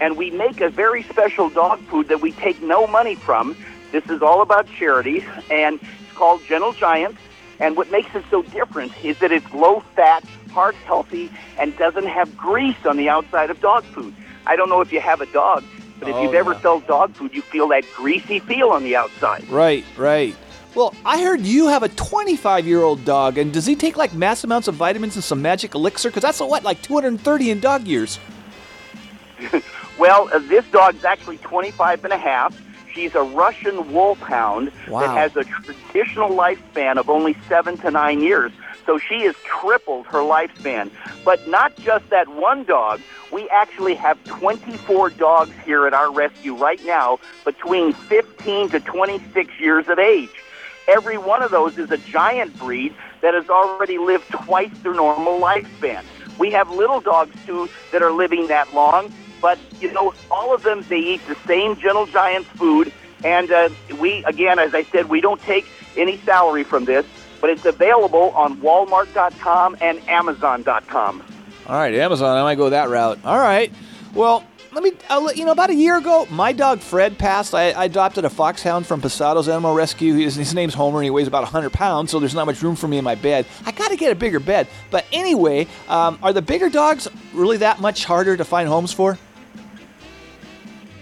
[0.00, 3.56] and we make a very special dog food that we take no money from.
[3.92, 7.20] This is all about charity, and it's called Gentle Giants.
[7.60, 12.06] And what makes it so different is that it's low fat, heart healthy, and doesn't
[12.06, 14.14] have grease on the outside of dog food.
[14.46, 15.62] I don't know if you have a dog,
[16.00, 16.58] but if Oh, you've ever yeah.
[16.60, 19.48] felt dog food, you feel that greasy feel on the outside.
[19.48, 20.34] Right, right.
[20.74, 24.14] Well, I heard you have a 25 year old dog, and does he take like
[24.14, 26.08] mass amounts of vitamins and some magic elixir?
[26.08, 28.18] Because that's what, like 230 in dog years.
[29.98, 32.58] Well, uh, this dog's actually 25 and a half.
[32.94, 35.00] She's a Russian wolfhound Wow.
[35.00, 38.50] that has a traditional lifespan of only seven to nine years.
[38.90, 40.90] So she has tripled her lifespan.
[41.24, 43.00] But not just that one dog.
[43.32, 49.60] We actually have 24 dogs here at our rescue right now between 15 to 26
[49.60, 50.32] years of age.
[50.88, 55.40] Every one of those is a giant breed that has already lived twice their normal
[55.40, 56.02] lifespan.
[56.40, 60.64] We have little dogs too that are living that long, but you know, all of
[60.64, 63.68] them they eat the same Gentle Giants food, and uh,
[64.00, 67.06] we again, as I said, we don't take any salary from this,
[67.40, 71.22] but it's available on Walmart.com and Amazon.com.
[71.66, 73.18] All right, Amazon, I might go that route.
[73.24, 73.72] All right.
[74.14, 77.54] Well, let me, I'll let you know, about a year ago, my dog Fred passed.
[77.54, 80.14] I, I adopted a foxhound from Pasado's Animal Rescue.
[80.14, 82.76] His, his name's Homer, and he weighs about 100 pounds, so there's not much room
[82.76, 83.46] for me in my bed.
[83.66, 84.68] I got to get a bigger bed.
[84.90, 89.18] But anyway, um, are the bigger dogs really that much harder to find homes for?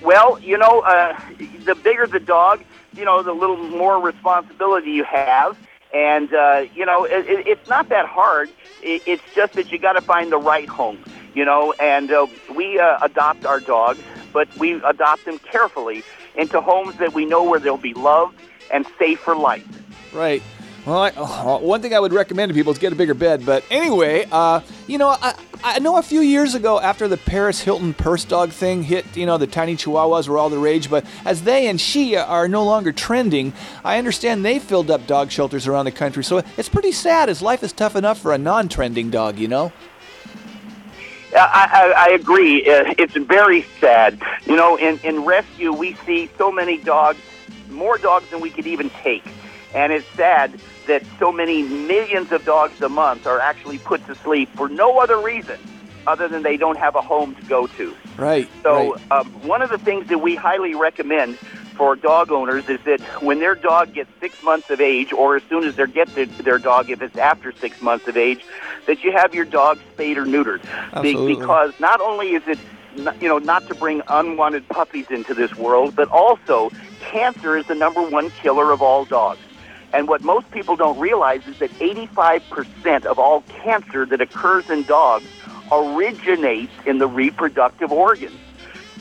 [0.03, 1.18] Well, you know, uh,
[1.64, 2.62] the bigger the dog,
[2.94, 5.59] you know, the little more responsibility you have.
[5.92, 8.48] And, uh, you know, it, it, it's not that hard.
[8.83, 11.74] It, it's just that you got to find the right home, you know.
[11.81, 14.01] And uh, we uh, adopt our dogs,
[14.33, 16.03] but we adopt them carefully
[16.37, 18.37] into homes that we know where they'll be loved
[18.72, 19.66] and safe for life.
[20.12, 20.42] Right.
[20.87, 21.11] Well, I,
[21.61, 23.45] one thing I would recommend to people is get a bigger bed.
[23.45, 27.61] But anyway, uh, you know, I, I know a few years ago after the Paris
[27.61, 30.88] Hilton purse dog thing hit, you know, the tiny chihuahuas were all the rage.
[30.88, 33.53] But as they and she are no longer trending,
[33.85, 36.25] I understand they filled up dog shelters around the country.
[36.25, 39.49] So it's pretty sad as life is tough enough for a non trending dog, you
[39.49, 39.73] know?
[41.35, 42.67] I, I, I agree.
[42.69, 44.19] Uh, It's very sad.
[44.47, 47.19] You know, in, in rescue, we see so many dogs,
[47.69, 49.25] more dogs than we could even take.
[49.75, 54.15] And it's sad that so many millions of dogs a month are actually put to
[54.17, 55.59] sleep for no other reason
[56.07, 57.95] other than they don't have a home to go to.
[58.17, 58.49] Right.
[58.63, 59.13] So, right.
[59.13, 61.39] um, one of the things that we highly recommend
[61.79, 65.43] for dog owners is that when their dog gets six months of age, or as
[65.45, 68.45] soon as they get their, their dog, if it's after six months of age,
[68.87, 70.63] that you have your dog spayed or neutered.
[70.63, 71.37] Be- Absolutely.
[71.37, 72.59] because not only is it,
[73.21, 77.75] you know, not to bring unwanted puppies into this world, but also cancer is the
[77.75, 79.39] number one killer of all dogs.
[79.92, 84.83] And what most people don't realize is that 85% of all cancer that occurs in
[84.85, 85.27] dogs
[85.72, 88.38] originates in the reproductive organs.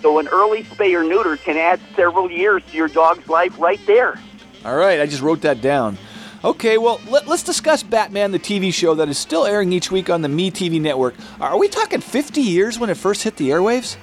[0.02, 3.80] So an early spay or neuter can add several years to your dog's life right
[3.88, 4.20] there.
[4.64, 5.98] All right, I just wrote that down.
[6.44, 10.10] Okay, well, let, us discuss Batman, the TV show that is still airing each week
[10.10, 11.16] on the Me TV network.
[11.42, 13.98] Are we talking 50 years when it first hit the airwaves?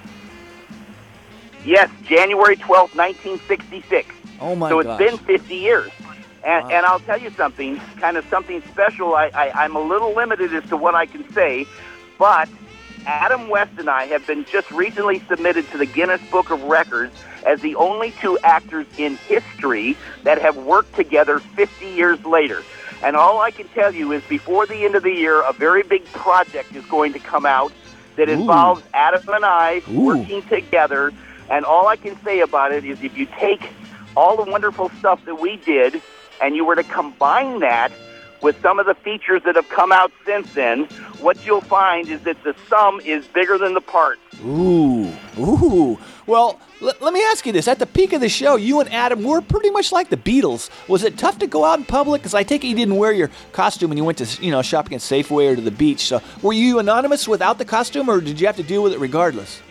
[1.64, 4.14] Yes, January twelfth, 1966.
[4.40, 4.74] Oh my God.
[4.74, 4.98] so it's gosh.
[4.98, 5.90] been 50 years.
[6.44, 9.14] And, and I'll tell you something, kind of something special.
[9.14, 11.66] I, I, I'm a little limited as to what I can say,
[12.18, 12.48] but
[13.06, 17.14] Adam West and I have been just recently submitted to the Guinness Book of Records
[17.46, 22.62] as the only two actors in history that have worked together 50 years later.
[23.02, 25.82] And all I can tell you is before the end of the year, a very
[25.82, 27.72] big project is going to come out
[28.16, 31.12] that involves Adam and I working together.
[31.50, 33.68] And all I can say about it is if you take
[34.16, 36.00] all the wonderful stuff that we did
[36.40, 37.92] and you were to combine that
[38.42, 40.84] with some of the features that have come out since then,
[41.20, 44.20] what you'll find is that the sum is bigger than the parts.
[44.44, 45.98] Ooh, ooh.
[46.26, 47.66] Well, l- let me ask you this.
[47.68, 50.68] At the peak of the show, you and Adam were pretty much like the Beatles.
[50.88, 52.20] Was it tough to go out in public?
[52.20, 54.60] Because I take it you didn't wear your costume when you went to, you know,
[54.60, 56.00] shopping at Safeway or to the beach.
[56.00, 59.00] So were you anonymous without the costume, or did you have to deal with it
[59.00, 59.62] regardless?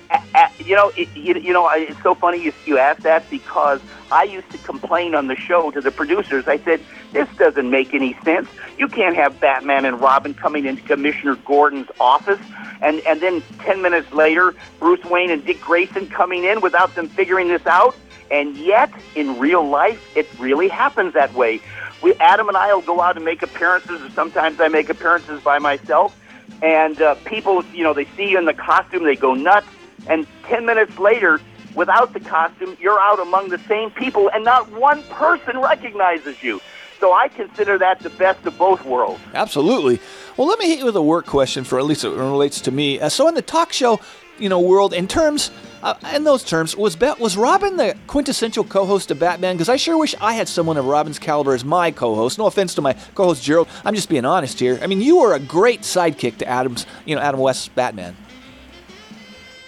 [0.59, 4.23] You know, it, you, you know, it's so funny you, you ask that because I
[4.23, 6.47] used to complain on the show to the producers.
[6.47, 8.47] I said, "This doesn't make any sense.
[8.77, 12.39] You can't have Batman and Robin coming into Commissioner Gordon's office,
[12.81, 17.07] and and then ten minutes later, Bruce Wayne and Dick Grayson coming in without them
[17.09, 17.95] figuring this out."
[18.31, 21.61] And yet, in real life, it really happens that way.
[22.01, 25.41] We, Adam and I will go out and make appearances, or sometimes I make appearances
[25.43, 26.17] by myself.
[26.61, 29.67] And uh, people, you know, they see you in the costume, they go nuts.
[30.07, 31.39] And 10 minutes later,
[31.75, 36.61] without the costume, you're out among the same people, and not one person recognizes you.
[36.99, 39.19] So I consider that the best of both worlds.
[39.33, 39.99] Absolutely.
[40.37, 42.71] Well, let me hit you with a work question for at least it relates to
[42.71, 42.99] me.
[42.99, 43.99] Uh, so, in the talk show,
[44.39, 45.51] you know, world, in terms,
[45.83, 49.55] uh, in those terms, was Bat- was Robin the quintessential co-host of Batman?
[49.55, 52.37] Because I sure wish I had someone of Robin's caliber as my co-host.
[52.37, 53.67] No offense to my co-host Gerald.
[53.83, 54.79] I'm just being honest here.
[54.81, 58.15] I mean, you were a great sidekick to Adam's, you know, Adam West's Batman.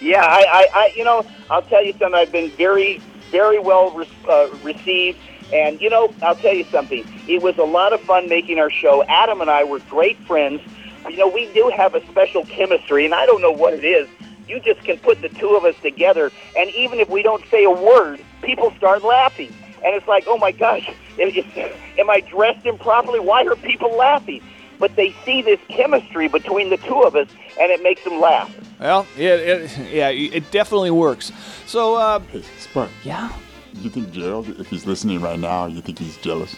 [0.06, 2.14] Yeah, I, I, I you know, I'll tell you something.
[2.14, 2.98] I've been very,
[3.32, 5.18] very well re- uh, received,
[5.52, 7.04] and you know, I'll tell you something.
[7.26, 9.02] It was a lot of fun making our show.
[9.08, 10.62] Adam and I were great friends.
[11.10, 14.08] You know, we do have a special chemistry, and I don't know what it is.
[14.46, 17.64] You just can put the two of us together, and even if we don't say
[17.64, 19.52] a word, people start laughing,
[19.84, 20.88] and it's like, oh my gosh,
[21.18, 23.18] am I dressed improperly?
[23.18, 24.40] Why are people laughing?
[24.78, 27.26] But they see this chemistry between the two of us,
[27.58, 28.52] and it makes them laugh.
[28.78, 31.32] Well, yeah, it, yeah, it definitely works.
[31.66, 32.90] So, uh, Hey, Spud.
[33.04, 33.32] Yeah?
[33.74, 36.56] You think Gerald, if he's listening right now, you think he's jealous?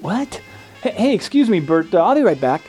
[0.00, 0.40] What?
[0.82, 1.92] Hey, hey excuse me, Burt.
[1.94, 2.62] Uh, I'll be right back.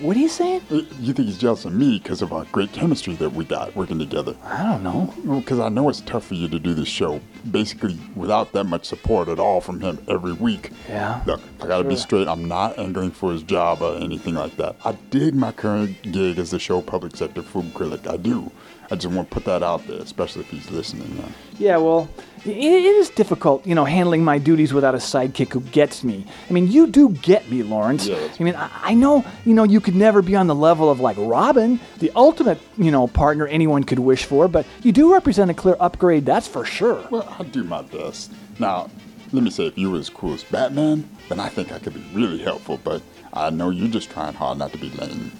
[0.00, 0.62] What are you saying?
[0.70, 3.74] Uh, You think he's jealous of me because of our great chemistry that we got
[3.74, 4.36] working together?
[4.44, 5.12] I don't know.
[5.40, 8.84] Because I know it's tough for you to do this show, basically without that much
[8.84, 10.70] support at all from him every week.
[10.88, 11.20] Yeah.
[11.26, 12.28] Look, I gotta be straight.
[12.28, 14.76] I'm not angling for his job or anything like that.
[14.84, 18.06] I dig my current gig as the show public sector food critic.
[18.06, 18.52] I do.
[18.90, 21.18] I just want to put that out there, especially if he's listening.
[21.22, 22.08] Uh, Yeah, well,
[22.44, 26.26] it, is difficult, you know, handling my duties without a sidekick who gets me.
[26.48, 28.08] I mean, you do get me, Lawrence.
[28.10, 31.00] I mean, I, I know, you know, you could never be on the level of
[31.00, 35.50] like Robin, the ultimate, you know, partner anyone could wish for, but you do represent
[35.50, 37.06] a clear upgrade, that's for sure.
[37.10, 38.32] Well, I do my best.
[38.58, 38.90] Now,
[39.32, 41.94] let me say, if you were as cool as Batman, then I think I could
[41.94, 42.78] be really helpful.
[42.82, 45.32] But I know you're just trying hard not to be lame.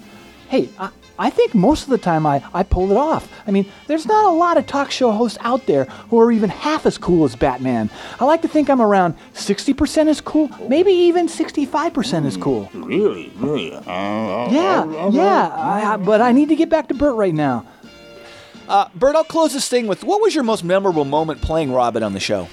[0.49, 3.29] Hey, I, I think most of the time I, I pulled it off.
[3.45, 6.49] I mean, there's not a lot of talk show hosts out there who are even
[6.49, 7.89] half as cool as Batman.
[8.19, 12.67] I like to think I'm around 60% as cool, maybe even 65% as cool.
[12.73, 13.73] Really, really.
[13.75, 17.65] Uh, Yeah, yeah, I, I- but I need to get back to Burt right now.
[18.67, 22.01] uh, Burt, I'll close this thing with what was your most memorable moment playing Robin
[22.01, 22.47] on the show?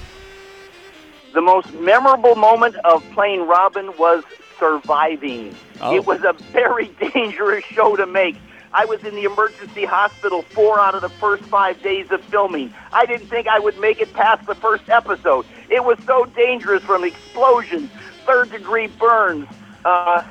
[1.32, 4.22] The most memorable moment of playing Robin was
[4.58, 5.54] surviving.
[5.80, 5.94] Oh.
[5.94, 8.36] It was a very dangerous show to make.
[8.72, 12.72] I was in the emergency hospital four out of the first five days of filming.
[12.92, 15.44] I didn't think I would make it past the first episode.
[15.68, 17.90] It was so dangerous from explosions,
[18.26, 19.48] third degree burns,
[19.84, 20.22] uh,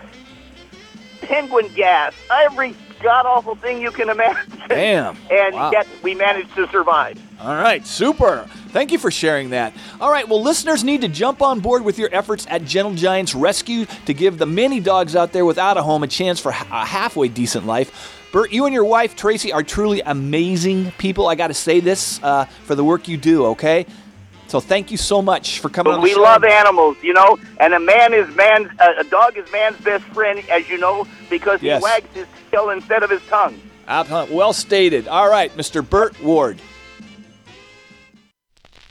[1.21, 4.51] penguin gas, every god awful thing you can imagine.
[4.67, 5.17] Damn.
[5.31, 5.71] And Wow.
[5.71, 7.17] yet we managed to survive.
[7.41, 8.45] All right, super.
[8.69, 9.73] Thank you for sharing that.
[10.01, 13.33] All right, well, listeners need to jump on board with your efforts at Gentle Giants
[13.33, 16.53] Rescue to give the many dogs out there without a home a chance for a
[16.85, 18.17] halfway decent life.
[18.32, 21.27] Burt, you and your wife, Tracy, are truly amazing people.
[21.27, 23.88] I got to say this uh, for the work you do, okay?
[24.47, 26.21] So thank you so much for coming But on the we show.
[26.21, 30.03] love animals, you know, and a man is man's, uh, a dog is man's best
[30.05, 31.80] friend, as you know, because Yes.
[31.80, 33.59] he wags his tail instead of his tongue.
[33.88, 35.07] Uh, Well stated.
[35.07, 35.88] All right, Mr.
[35.88, 36.59] Burt Ward.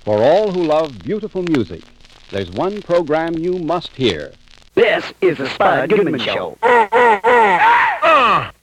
[0.05, 1.83] For all who love beautiful music,
[2.31, 4.33] there's one program you must hear.
[4.75, 6.57] This is the Spud Goodman Show.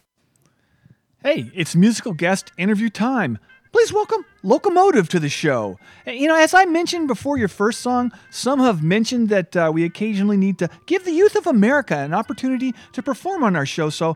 [1.26, 3.39] Hey, it's musical guest interview time.
[3.71, 5.80] Please welcome LocoMotive to the show.
[6.05, 9.71] Uh, You know, as I mentioned before your first song, some have mentioned that uh,
[9.73, 13.65] we occasionally need to give the youth of America an opportunity to perform on our
[13.65, 13.89] show.
[13.89, 14.15] So,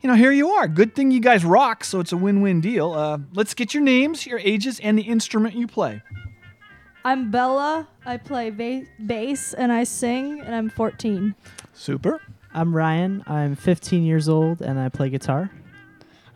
[0.00, 0.66] you know, here you are.
[0.66, 2.92] Good thing you guys rock, so it's a win win deal.
[2.92, 6.02] Uh, let's get your names, your ages, and the instrument you play.
[7.04, 7.86] I'm Bella.
[8.04, 11.36] I play ba- bass and I sing, and I'm 14.
[11.72, 12.20] Super.
[12.52, 13.22] I'm Ryan.
[13.28, 15.52] I'm 15 years old and I play guitar.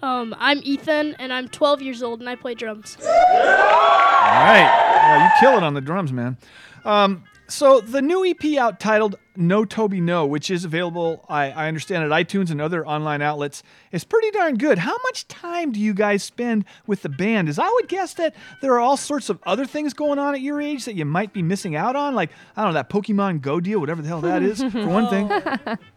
[0.03, 2.97] Um, I'm Ethan, and I'm 12 years old, and I play drums.
[3.01, 4.99] All right.
[5.07, 6.37] Well, you kill it on the drums, man.
[6.85, 11.69] Um, so the new EP out titled No Toby No, which is available, I, I
[11.69, 14.79] understand, at iTunes and other online outlets, is pretty darn good.
[14.79, 17.49] How much time do you guys spend with the band?
[17.49, 20.41] As I would guess that there are all sorts of other things going on at
[20.41, 23.43] your age that you might be missing out on, like, I don't know, that Pokemon
[23.43, 25.79] Go deal, whatever the hell that is, for one thing.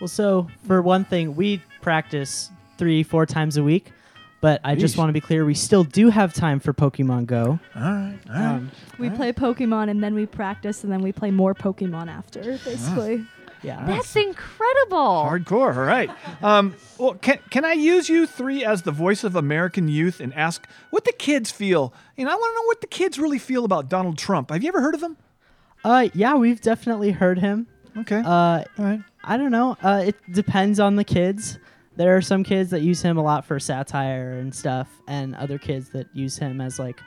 [0.00, 3.92] Well, so for one thing, we practice three, four times a week.
[4.40, 4.98] But I just Yeesh.
[4.98, 7.58] want to be clear, we still do have time for Pokemon Go.
[7.74, 8.46] All right, all right.
[8.54, 12.42] Um, We play Pokemon and then we practice and then we play more Pokemon after,
[12.64, 13.26] basically.
[13.64, 13.84] Yeah.
[13.84, 14.96] That's incredible.
[14.96, 16.08] Hardcore, all right.
[16.40, 20.32] Um, well, can, can I use you three as the voice of American youth and
[20.34, 21.92] ask what the kids feel?
[22.16, 24.50] You know, I want to know what the kids really feel about Donald Trump.
[24.52, 25.16] Have you ever heard of him?
[25.84, 27.66] Uh, yeah, we've definitely heard him.
[27.96, 28.22] Okay.
[28.24, 29.00] Uh, All right.
[29.24, 29.76] I don't know.
[29.82, 31.58] Uh, it depends on the kids.
[31.98, 35.58] There are some kids that use him a lot for satire and stuff, and other
[35.58, 37.00] kids that use him as like,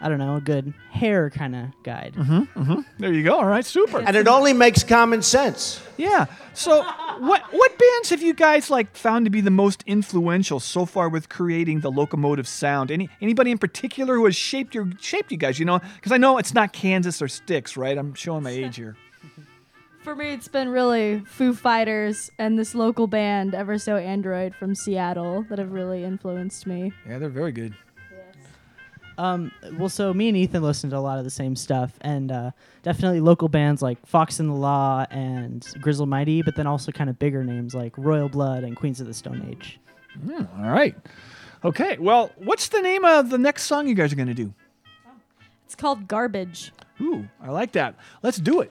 [0.00, 2.14] I don't know, a good hair kind of guide.
[2.16, 2.80] Mm-hmm, mm-hmm.
[3.00, 3.34] There you go.
[3.38, 4.00] All right, super.
[4.00, 5.82] And it only makes common sense.
[5.96, 6.26] Yeah.
[6.54, 6.84] So,
[7.18, 11.08] what what bands have you guys like found to be the most influential so far
[11.08, 12.92] with creating the LocoMotive sound?
[12.92, 15.58] Any anybody in particular who has shaped your shaped you guys?
[15.58, 17.98] You know, because I know it's not Kansas or Styx, right?
[17.98, 18.96] I'm showing my age here.
[20.06, 24.72] For me, it's been really Foo Fighters and this local band, Ever So Android from
[24.72, 26.92] Seattle, that have really influenced me.
[27.08, 27.74] Yeah, they're very good.
[29.18, 32.30] Um, well, so me and Ethan listened to a lot of the same stuff, and
[32.30, 32.52] uh,
[32.84, 37.10] definitely local bands like Fox and the Law and Grizzled Mighty, but then also kind
[37.10, 39.80] of bigger names like Royal Blood and Queens of the Stone Age.
[40.22, 40.94] Hmm, all right.
[41.64, 41.98] Okay.
[41.98, 44.54] Well, what's the name of the next song you guys are going to do?
[45.64, 46.70] It's called Garbage.
[47.00, 47.96] Ooh, I like that.
[48.22, 48.70] Let's do it.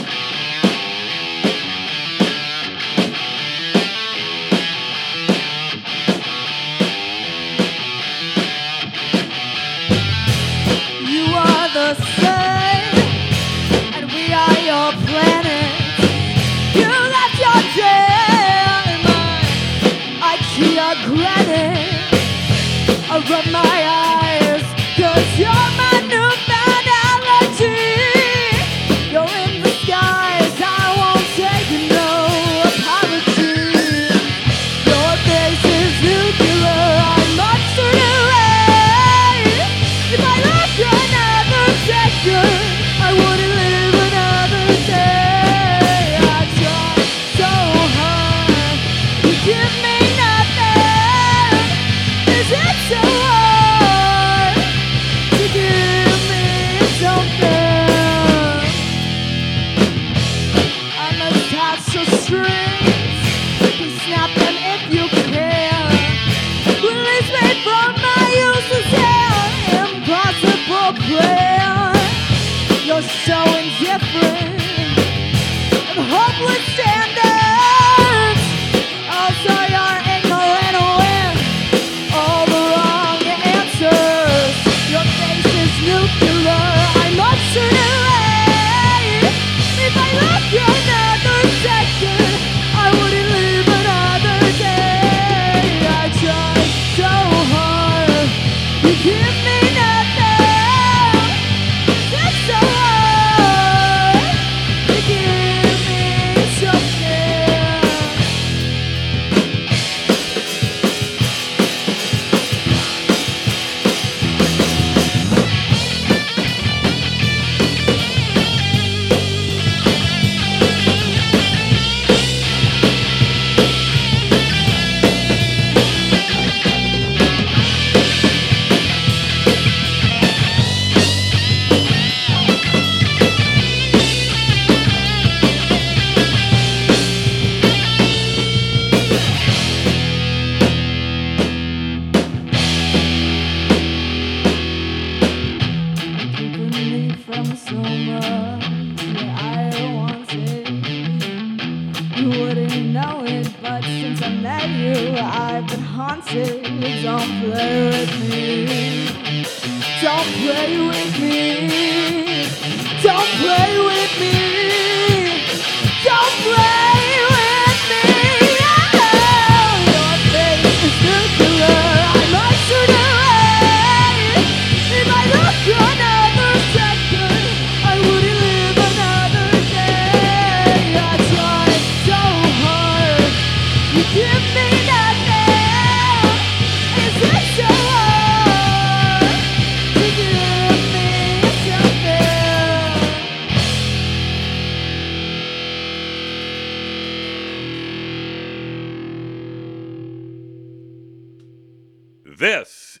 [76.09, 77.00] Hopeless standards.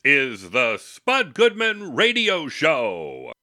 [0.03, 3.33] Is the Spud Goodman Radio Show.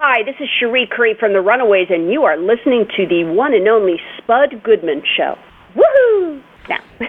[0.00, 3.52] Hi, this is Cherie Currie from The Runaways, and you are listening to the one
[3.52, 5.36] and only Spud Goodman Show.
[5.76, 6.42] Woohoo!
[6.66, 6.78] Now,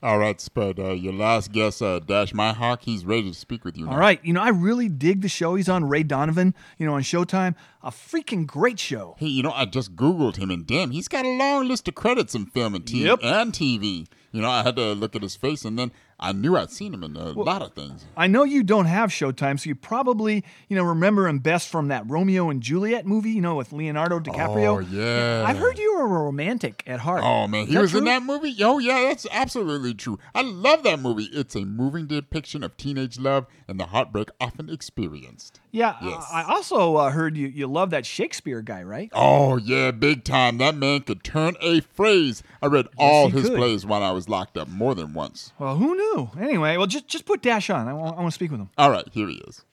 [0.00, 0.78] All right, Spud.
[0.78, 3.86] Uh, your last guest, uh, Dash Mihok, he's ready to speak with you.
[3.86, 3.92] Now.
[3.92, 5.56] All right, you know, I really dig the show.
[5.56, 7.56] He's on Ray Donovan, you know, on Showtime.
[7.82, 9.16] A freaking great show.
[9.18, 11.96] Hey, you know, I just Googled him, and damn, he's got a long list of
[11.96, 13.06] credits in film and TV.
[13.06, 13.20] Yep.
[13.24, 14.06] And TV.
[14.30, 15.90] You know, I had to look at his face, and then
[16.20, 18.04] I knew I'd seen him in a lot of things.
[18.16, 21.88] I know you don't have Showtime, so you probably, you know, remember him best from
[21.88, 24.76] that Romeo and Juliet movie, you know, with Leonardo oh, DiCaprio.
[24.76, 25.44] Oh, yeah.
[25.46, 27.22] I've heard you were a romantic at heart.
[27.22, 28.56] Oh man, Is he was in that movie.
[28.62, 30.18] Oh yeah, that's absolutely true.
[30.34, 31.28] I love that movie.
[31.32, 35.60] It's a moving depiction of teenage love and the heartbreak often experienced.
[35.78, 36.26] Yeah, Yes.
[36.32, 39.10] uh, I also uh, heard you you love that Shakespeare guy, right?
[39.12, 40.58] Oh yeah, big time.
[40.58, 42.42] That man could turn a phrase.
[42.60, 43.56] I read all he his could.
[43.58, 45.52] plays when I was locked up more than once.
[45.58, 46.30] Well, who knew?
[46.40, 47.86] Anyway, well, just just put Dash on.
[47.86, 48.70] I want, I want to speak with him.
[48.76, 49.64] All right, here he is.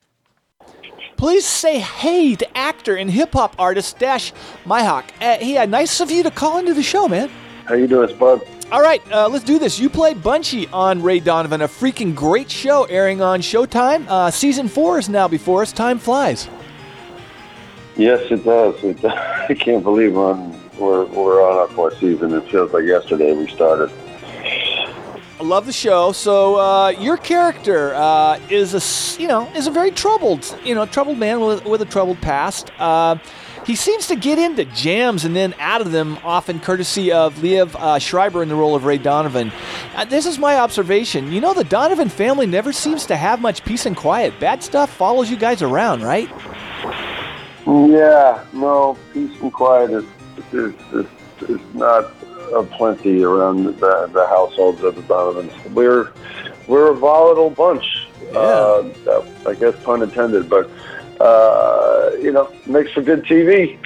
[1.18, 4.34] Please say hey to actor and hip hop artist Dash
[4.66, 5.06] Mihok.
[5.22, 7.30] Uh, hey, uh, nice of you to call into the show, man.
[7.66, 8.46] How you doing, Spud?
[8.72, 9.80] All right, uh, let's do this.
[9.80, 14.08] You played Bunchy on Ray Donovan, a freaking great show airing on Showtime.
[14.08, 15.72] Uh, season four is now before us.
[15.72, 16.50] Time flies.
[17.96, 18.84] Yes, it does.
[18.84, 19.14] It does.
[19.50, 20.34] I can't believe we're
[20.80, 22.34] we're, we're on our fourth season.
[22.34, 23.92] It feels like yesterday we started.
[25.38, 26.14] I love the show.
[26.14, 30.86] So uh, your character uh, is a you know is a very troubled you know
[30.86, 32.72] troubled man with, with a troubled past.
[32.80, 33.18] Uh,
[33.66, 37.74] he seems to get into jams and then out of them, often courtesy of Liev
[37.76, 39.52] uh, Schreiber in the role of Ray Donovan.
[39.96, 41.32] Uh, this is my observation.
[41.32, 44.40] You know, the Donovan family never seems to have much peace and quiet.
[44.40, 46.30] Bad stuff follows you guys around, right?
[47.66, 50.06] Yeah, no, peace and quiet is
[50.54, 51.08] is, is,
[51.50, 52.14] is not
[52.54, 55.54] a plenty around the, the households of the Donovans.
[55.74, 56.12] We're
[56.68, 58.08] we're a volatile bunch.
[58.34, 58.90] Uh,
[59.48, 60.70] I guess pun intended, but
[61.20, 63.78] uh, you know, makes for good TV.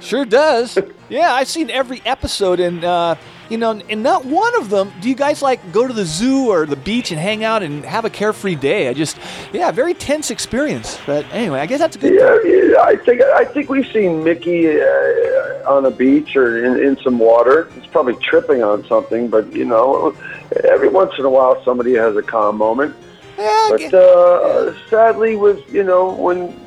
[0.00, 0.78] Sure does.
[1.08, 3.16] yeah, I've seen every episode, and uh,
[3.48, 4.92] you know, and not one of them.
[5.00, 7.84] Do you guys like go to the zoo or the beach and hang out and
[7.84, 8.88] have a carefree day?
[8.88, 9.18] I just,
[9.52, 10.98] yeah, very tense experience.
[11.06, 12.14] But anyway, I guess that's a good.
[12.14, 12.70] Yeah, thing.
[12.72, 16.96] yeah, I think I think we've seen Mickey uh, on a beach or in, in
[17.02, 17.70] some water.
[17.74, 20.16] He's probably tripping on something, but you know,
[20.64, 22.94] every once in a while somebody has a calm moment.
[23.38, 26.58] Yeah, but uh, sadly, with you know when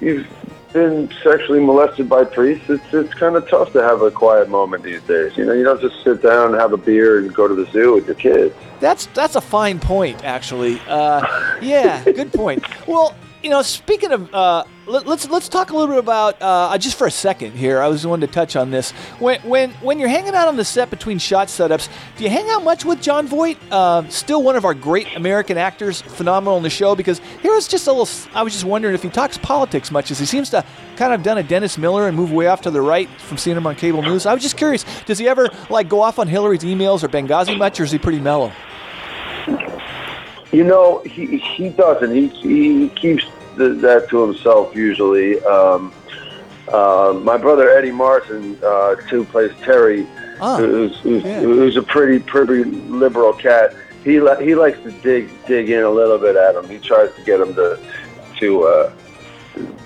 [0.00, 0.26] you've
[0.74, 4.82] been sexually molested by priests, it's it's kind of tough to have a quiet moment
[4.82, 5.34] these days.
[5.36, 7.64] You know, you don't just sit down and have a beer and go to the
[7.70, 8.54] zoo with your kids.
[8.80, 10.80] That's that's a fine point, actually.
[10.86, 11.24] Uh,
[11.62, 12.66] yeah, good point.
[12.86, 16.76] Well, you know, speaking of, uh, let, let's let's talk a little bit about uh,
[16.78, 17.80] just for a second here.
[17.80, 18.90] I was wanting to touch on this.
[19.18, 22.48] When when when you're hanging out on the set between shot setups, do you hang
[22.50, 23.58] out much with Jon Voight?
[23.70, 26.94] Uh, still one of our great American actors, phenomenal in the show.
[26.94, 28.08] Because here was just a little.
[28.34, 30.64] I was just wondering if he talks politics much, as he seems to
[30.96, 33.56] kind of done a Dennis Miller and move way off to the right from seeing
[33.56, 34.26] him on cable news.
[34.26, 37.56] I was just curious, does he ever like go off on Hillary's emails or Benghazi
[37.56, 38.52] much, or is he pretty mellow?
[40.52, 42.14] You know, he he doesn't.
[42.14, 43.24] He he keeps
[43.56, 45.42] that to himself usually.
[45.44, 45.92] Um,
[46.68, 50.06] uh, my brother Eddie Marsan, uh, who plays Terry,
[50.58, 53.74] who's, who's, who's a pretty pretty liberal cat.
[54.02, 56.68] He li- he likes to dig dig in a little bit at him.
[56.68, 57.78] He tries to get him to
[58.38, 58.92] to uh,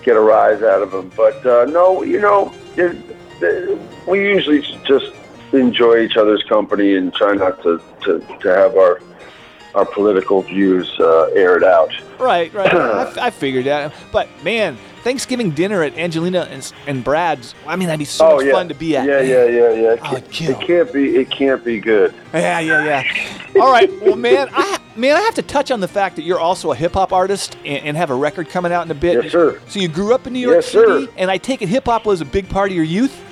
[0.02, 1.10] get a rise out of him.
[1.16, 2.96] But uh, no, you know, it,
[3.40, 5.12] it, we usually just
[5.52, 9.00] enjoy each other's company and try not to, to, to have our
[9.74, 11.90] our political views uh, aired out.
[12.18, 12.72] Right, right.
[12.74, 13.92] I, f- I figured that.
[14.10, 17.54] But man, Thanksgiving dinner at Angelina and, and Brad's.
[17.66, 19.06] I mean, that'd be so oh much yeah, fun to be at.
[19.06, 19.92] Yeah, yeah, yeah, yeah.
[19.92, 20.50] It, Oh, can't, it'd kill.
[20.60, 21.16] it can't be.
[21.16, 22.14] It can't be good.
[22.34, 23.60] Yeah, yeah, yeah.
[23.62, 26.40] All right, well, man, I man, I have to touch on the fact that you're
[26.40, 29.22] also a hip hop artist and, and have a record coming out in a bit.
[29.22, 29.60] Yes, sir.
[29.68, 31.00] So you grew up in New York Yes, sir.
[31.02, 33.24] City, and I take it hip hop was a big part of your youth.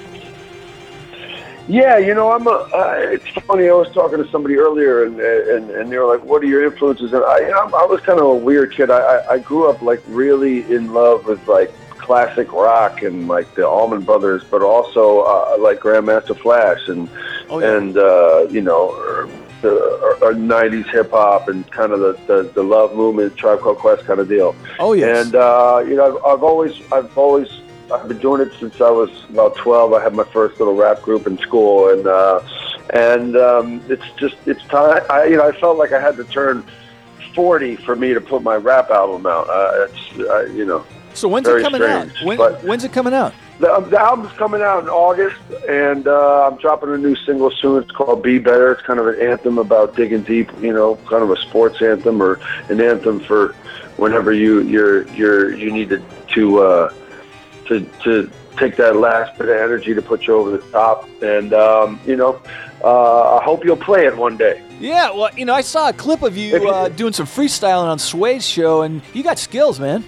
[1.69, 2.51] Yeah, you know, I'm a.
[2.51, 3.69] Uh, it's funny.
[3.69, 6.65] I was talking to somebody earlier, and and, and they were like, "What are your
[6.65, 8.91] influences?" And I, I was kind of a weird kid.
[8.91, 13.53] I, I I grew up like really in love with like classic rock and like
[13.57, 17.09] the Allman Brothers, but also uh, like Grandmaster Flash and
[17.51, 18.91] and uh, you know.
[18.91, 19.29] Or,
[19.63, 23.79] the or 90s hip hop and kind of the, the, the love movement, Tribe Called
[23.79, 24.55] Quest kind of deal.
[24.79, 25.27] Oh, yes.
[25.27, 27.49] And uh, you know, I've, I've always I've always
[27.93, 29.93] I've been doing it since I was about 12.
[29.93, 32.41] I had my first little rap group in school, and uh,
[32.93, 35.03] and um, it's just it's time.
[35.11, 36.65] I you know I felt like I had to turn
[37.35, 39.49] 40 for me to put my rap album out.
[39.49, 40.85] Uh, it's uh, you know.
[41.15, 42.25] So when's it coming strange, out?
[42.25, 43.33] When, when's it coming out?
[43.59, 47.51] the, um, the album's coming out in August, and uh, I'm dropping a new single
[47.51, 47.83] soon.
[47.83, 51.23] It's called "Be Better." It's kind of an anthem about digging deep, you know, kind
[51.23, 53.55] of a sports anthem or an anthem for
[53.97, 56.03] whenever you you're you're you need to
[56.35, 56.95] to uh,
[57.69, 61.09] to to take that last bit of energy to put you over the top.
[61.23, 62.41] And um, you know,
[62.83, 64.63] uh, I hope you'll play it one day.
[64.79, 67.99] Yeah, well, you know, I saw a clip of you uh, doing some freestyling on
[67.99, 70.05] Sway's show, and you got skills, man.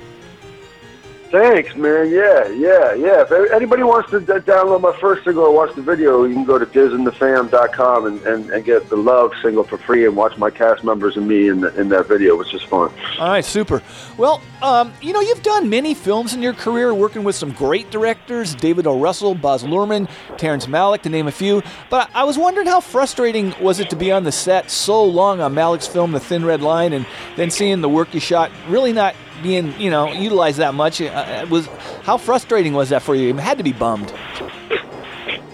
[1.31, 2.11] Thanks, man.
[2.11, 3.23] Yeah, yeah, yeah.
[3.23, 6.45] If anybody wants to d- download my first single or watch the video, you can
[6.45, 10.49] go to dizzandthefam.com and, and, and get the Love single for free and watch my
[10.49, 12.91] cast members and me in, the, in that video, which is fun.
[13.19, 13.83] All right, super.
[14.17, 17.91] Well, um, you know, you've done many films in your career, working with some great
[17.91, 18.99] directors David O.
[18.99, 20.09] Russell, Baz Luhrmann,
[20.39, 21.63] Terrence Malick, to name a few.
[21.91, 25.41] But I was wondering how frustrating was it to be on the set so long
[25.41, 27.07] on Malick's film, The Thin Red Line, and
[27.37, 31.01] then seeing the work you shot really not being, you know, utilized that much.
[31.01, 31.67] Uh, it was
[32.03, 33.29] how frustrating was that for you?
[33.29, 34.13] You had to be bummed.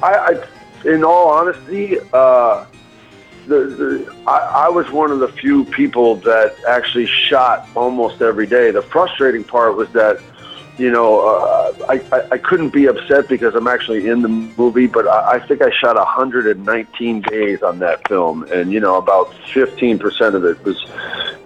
[0.03, 0.47] I, I
[0.85, 2.67] in all honesty, uh,
[3.47, 8.47] the, the I, I was one of the few people that actually shot almost every
[8.47, 8.71] day.
[8.71, 10.21] The frustrating part was that,
[10.79, 14.89] you know, uh, I, I, I couldn't be upset because I'm actually in the movie,
[14.89, 19.31] but I, I think I shot 119 days on that film, and you know, about
[19.53, 20.85] 15% of it was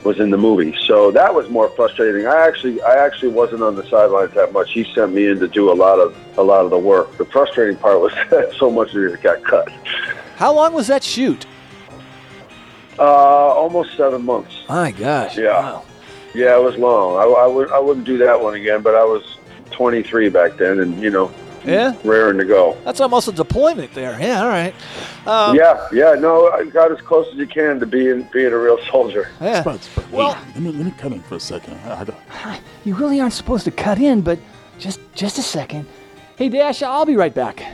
[0.04, 0.74] was in the movie.
[0.86, 2.26] So that was more frustrating.
[2.26, 4.72] I actually I actually wasn't on the sidelines that much.
[4.72, 7.16] He sent me in to do a lot of a lot of the work.
[7.18, 9.70] The frustrating part was that so much of it got cut.
[10.36, 11.46] How long was that shoot?
[12.98, 14.64] Uh, almost seven months.
[14.68, 15.36] My gosh.
[15.36, 15.82] Yeah.
[16.38, 17.16] Yeah, it was long.
[17.16, 19.38] I, I, would, I wouldn't do that one again, but I was
[19.72, 21.32] 23 back then and, you know,
[21.64, 21.96] Yeah?
[22.04, 22.76] raring to go.
[22.84, 24.16] That's almost a deployment there.
[24.20, 24.72] Yeah, all right.
[25.26, 28.56] Um, yeah, yeah, no, I got as close as you can to being being a
[28.58, 29.30] real soldier.
[29.40, 29.62] Yeah.
[29.62, 31.74] Spud, Spud, Well- let me let me cut in for a second.
[31.84, 34.38] I got, You really aren't supposed to cut in, but
[34.78, 35.86] just just a second.
[36.36, 37.64] Hey, Dash, I'll be right back.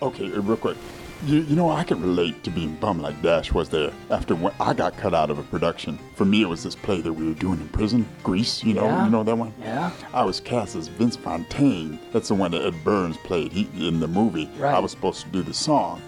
[0.00, 0.78] Okay, uh, real quick.
[1.26, 4.52] You, you know, I can relate to being bummed like Dash was there after when
[4.60, 5.98] I got cut out of a production.
[6.16, 8.62] For me, it was this play that we were doing in prison, Grease.
[8.62, 9.04] You know, Yeah.
[9.06, 9.54] you know that one.
[9.58, 9.90] Yeah.
[10.12, 11.98] I was cast as Vince Fontaine.
[12.12, 14.50] That's the one that Edd Byrnes played he, in the movie.
[14.58, 14.74] Right.
[14.74, 16.02] I was supposed to do the song.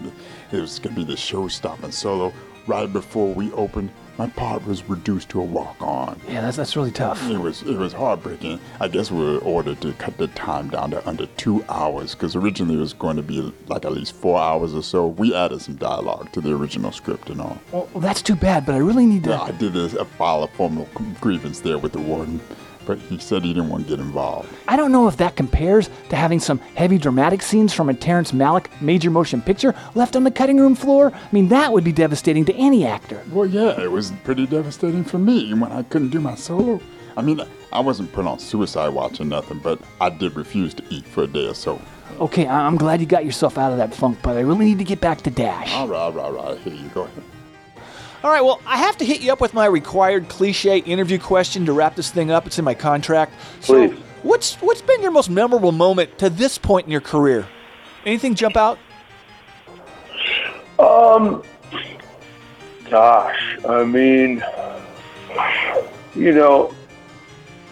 [0.52, 2.32] It was gonna be the show-stopping solo.
[2.66, 6.20] Right before we opened, my part was reduced to a walk-on.
[6.28, 7.22] Yeah, that's that's really tough.
[7.28, 8.60] It was it was heartbreaking.
[8.80, 12.34] I guess we were ordered to cut the time down to under two hours because
[12.34, 15.06] originally it was going to be like at least four hours or so.
[15.06, 17.58] We added some dialogue to the original script and all.
[17.72, 19.30] Well, that's too bad, but I really need to.
[19.30, 20.88] Yeah, I did a, a file a formal
[21.20, 22.40] grievance there with the warden,
[22.86, 24.48] but he said he didn't want to get involved.
[24.68, 28.32] I don't know if that compares to having some heavy dramatic scenes from a Terrence
[28.32, 31.12] Malick major motion picture left on the cutting room floor.
[31.14, 33.20] I mean, that would be devastating to any actor.
[33.32, 36.80] Well, yeah, it was pretty devastating for me when I couldn't do my solo.
[37.16, 37.40] I mean,
[37.72, 41.24] I wasn't put on suicide watch or nothing, but I did refuse to eat for
[41.24, 41.80] a day or so.
[42.20, 44.78] Okay, I- I'm glad you got yourself out of that funk, but I really need
[44.78, 45.72] to get back to Dash.
[45.74, 46.58] All right, all right, all right.
[46.58, 47.22] Here you go ahead.
[48.26, 51.64] All right, well, I have to hit you up with my required cliche interview question
[51.66, 52.44] to wrap this thing up.
[52.44, 53.32] It's in my contract.
[53.60, 53.96] So, Please.
[54.24, 57.46] what's what's been your most memorable moment to this point in your career?
[58.04, 58.80] Anything jump out?
[60.80, 61.44] Um,
[62.90, 64.42] gosh, I mean,
[66.16, 66.74] you know,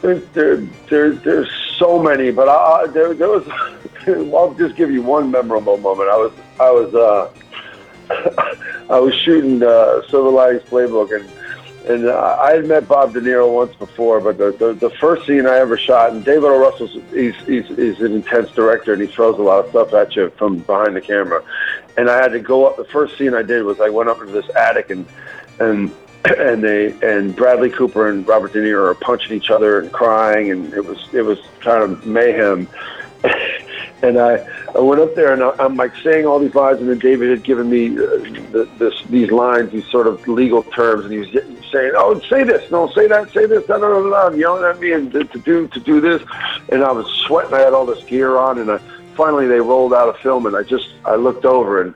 [0.03, 0.57] there, there,
[0.89, 3.45] there there's so many, but I, I- there, there was.
[4.07, 6.11] I'll just give you one memorable moment.
[6.11, 7.33] I was, I was, uh,
[8.11, 11.29] I was shooting uh, Silver Linings Playbook, and
[11.87, 15.27] and uh, I had met Bob De Niro once before, but the, the the first
[15.27, 16.59] scene I ever shot, and David O.
[16.59, 20.17] Russell's he's, he's he's an intense director, and he throws a lot of stuff at
[20.17, 21.43] you from behind the camera,
[21.97, 22.77] and I had to go up.
[22.77, 25.07] The first scene I did was I went up into this attic, and
[25.61, 25.93] and
[26.39, 30.51] and they and Bradley Cooper and Robert De Niro are punching each other and crying,
[30.51, 32.69] and it was it was kind of mayhem.
[34.05, 34.45] and I,
[34.75, 37.31] I went up there and I, I'm like saying all these lines, and then David
[37.31, 41.29] had given me uh, this, these lines, these sort of legal terms, and he was
[41.73, 44.65] saying, "Oh, say this, no, say that, say this, da da da da," and yelling
[44.65, 46.23] at me and to, to do to do this,
[46.71, 47.55] and I was sweating.
[47.55, 48.79] I had all this gear on, and I,
[49.15, 51.95] finally they rolled out a film, and I just I looked over and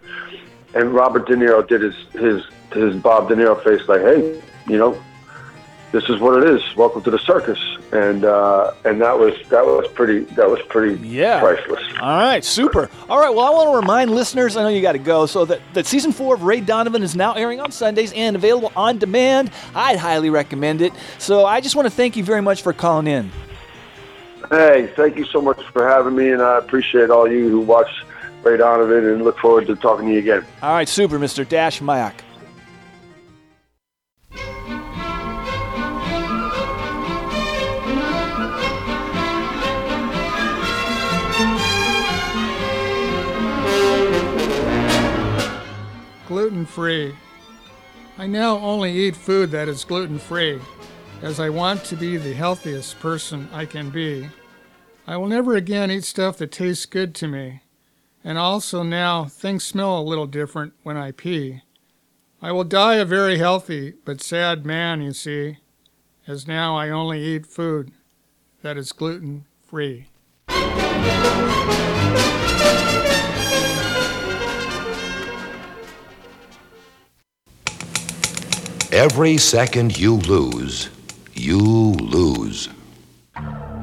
[0.74, 4.76] and Robert De Niro did his his his Bob De Niro face, like, hey, you
[4.76, 5.02] know,
[5.92, 6.76] this is what it is.
[6.76, 7.58] Welcome to the circus,
[7.92, 11.40] and uh, and that was that was pretty that was pretty Yeah.
[11.40, 11.82] priceless.
[12.00, 12.90] All right, super.
[13.08, 15.44] All right, well, I want to remind listeners, I know you got to go, so
[15.46, 18.98] that, that season four of Ray Donovan is now airing on Sundays and available on
[18.98, 19.50] demand.
[19.74, 20.92] I'd highly recommend it.
[21.18, 23.30] So I just want to thank you very much for calling in.
[24.50, 27.88] Hey, thank you so much for having me, and I appreciate all you who watch
[28.42, 30.44] Ray Donovan, and look forward to talking to you again.
[30.62, 31.46] All right, super, Mr.
[31.46, 32.14] Dash Mihok.
[46.38, 47.16] Gluten free.
[48.16, 50.60] I now only eat food that is gluten free,
[51.20, 54.28] as I want to be the healthiest person I can be.
[55.04, 57.62] I will never again eat stuff that tastes good to me.
[58.22, 61.62] And also now, things smell a little different when I pee.
[62.40, 65.58] I will die a very healthy but sad man, you see,
[66.28, 67.90] as now I only eat food
[68.62, 70.06] that is gluten free.
[78.98, 80.90] Every second you lose,
[81.32, 82.68] you lose.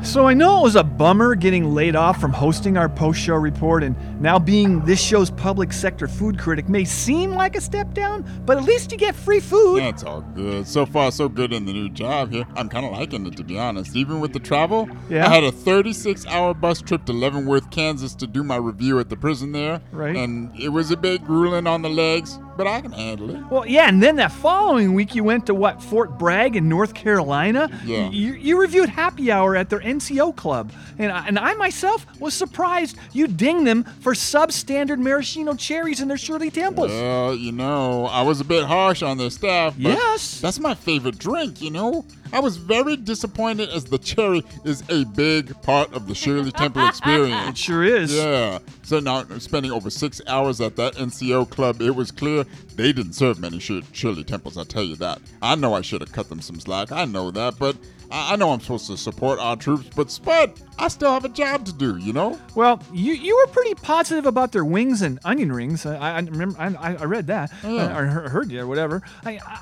[0.03, 3.35] So I know it was a bummer getting laid off from hosting our post show
[3.35, 7.93] report, and now being this show's public sector food critic may seem like a step
[7.93, 9.79] down, but at least you get free food.
[9.79, 10.67] That's all good.
[10.67, 12.45] So far, so good in the new job here.
[12.55, 13.95] I'm kind of liking it, to be honest.
[13.95, 15.25] Even with the travel, Yeah.
[15.25, 19.09] I had a 36 hour bus trip to Leavenworth, Kansas to do my review at
[19.09, 19.81] the prison there.
[19.93, 20.15] Right.
[20.15, 23.43] And it was a bit grueling on the legs, but I can handle it.
[23.49, 26.93] Well, yeah, and then that following week you went to what Fort Bragg in North
[26.93, 27.69] Carolina.
[27.85, 28.09] Yeah.
[28.09, 32.33] You, you reviewed Happy Hour at their NCO club, and I, and I myself was
[32.33, 36.91] surprised you dinged them for substandard maraschino cherries in their Shirley Temples.
[36.91, 39.73] Well, you know, I was a bit harsh on their staff.
[39.75, 40.39] But Yes.
[40.41, 42.05] That's my favorite drink, you know?
[42.33, 46.85] I was very disappointed as the cherry is a big part of the Shirley Temple
[46.87, 47.49] experience.
[47.49, 48.13] It sure is.
[48.13, 48.59] Yeah.
[48.83, 52.44] So now, spending over six hours at that NCO club, it was clear
[52.75, 55.21] they didn't serve many Shirley Temples, I'll tell you that.
[55.41, 56.91] I know I should have cut them some slack.
[56.91, 57.75] I know that, but
[58.11, 61.29] I, I know I'm supposed to support our troops, but Spud, I still have a
[61.29, 62.39] job to do, you know?
[62.55, 65.85] Well, you you were pretty positive about their wings and onion rings.
[65.85, 67.97] I, I remember I, I read that Yeah.
[67.97, 69.01] or heard you or whatever.
[69.25, 69.61] I, I,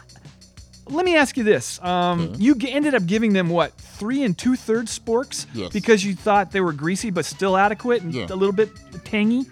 [0.88, 4.38] let me ask you this: um, You g- ended up giving them what three and
[4.38, 5.72] two thirds sporks Yes.
[5.72, 8.26] because you thought they were greasy but still adequate and Yeah.
[8.30, 8.70] a little bit
[9.06, 9.46] tangy.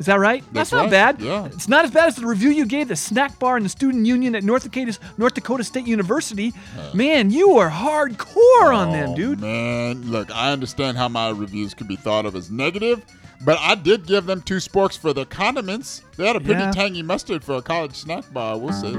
[0.00, 0.42] Is that right?
[0.52, 1.20] That's not right, bad.
[1.20, 1.44] yeah.
[1.44, 4.06] It's not as bad as the review you gave the snack bar and the student
[4.06, 6.54] union at North Dakota North Dakota State University.
[6.78, 6.90] Uh.
[6.94, 9.40] Man, you are hardcore on them, Oh, dude.
[9.40, 13.04] Man, look, I understand how my reviews could be thought of as negative,
[13.44, 16.02] but I did give them two sporks for their condiments.
[16.16, 16.70] They had a pretty Yeah.
[16.72, 18.96] tangy mustard for a college snack bar, we'll see.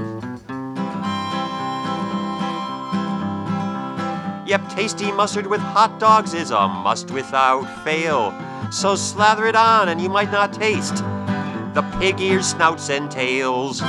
[4.46, 8.32] Yep, tasty mustard with hot dogs is a must without fail.
[8.72, 10.96] So slather it on and you might not taste
[11.74, 13.82] the pig ears, snouts, and tails.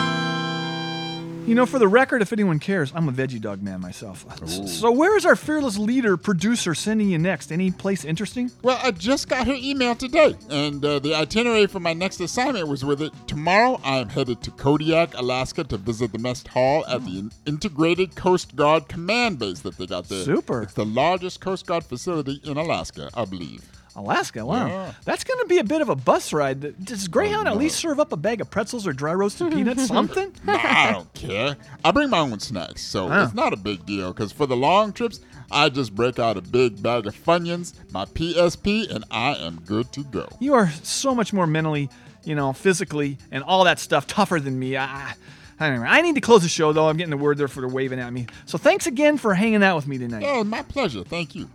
[1.47, 4.25] You know, for the record, if anyone cares, I'm a veggie dog man myself.
[4.65, 7.51] So, where is our fearless leader, producer, sending you next?
[7.51, 8.49] Any place interesting?
[8.61, 12.69] Well, I just got her email today, and uh, the itinerary for my next assignment
[12.69, 13.11] was with it.
[13.27, 18.15] Tomorrow, I am headed to Kodiak, Alaska to visit the mess Hall at the Integrated
[18.15, 20.23] Coast Guard Command Base that they got there.
[20.23, 20.61] Super.
[20.63, 23.61] It's the largest Coast Guard facility in Alaska, I believe.
[23.95, 24.67] Alaska, wow.
[24.67, 24.93] Yeah.
[25.05, 26.83] That's going to be a bit of a bus ride.
[26.83, 29.87] Does Greyhound at oh, least serve up a bag of pretzels or dry roasted peanuts?
[29.87, 30.33] Something?
[30.45, 31.55] Nah, I don't care.
[31.85, 33.23] I bring my own snacks, so Wow.
[33.23, 34.11] it's not a big deal.
[34.11, 35.19] Because for the long trips,
[35.51, 39.91] I just break out a big bag of Funyuns, my PSP, and I am good
[39.93, 40.27] to go.
[40.39, 41.89] You are so much more mentally,
[42.23, 44.75] you know, physically, and all that stuff tougher than me.
[44.75, 45.13] I,
[45.59, 46.89] anyway, I need to close the show, though.
[46.89, 48.25] I'm getting the word there for the waving at me.
[48.47, 50.23] So, thanks again for hanging out with me tonight.
[50.25, 51.03] Oh, my pleasure.
[51.03, 51.47] Thank you.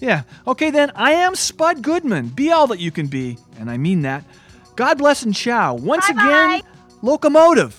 [0.00, 0.22] Yeah.
[0.46, 0.90] Okay, then.
[0.94, 2.28] I am Spud Goodman.
[2.28, 3.38] Be all that you can be.
[3.58, 4.24] And I mean that.
[4.76, 5.74] God bless and ciao.
[5.74, 6.62] Once again,
[7.02, 7.74] LocoMotive.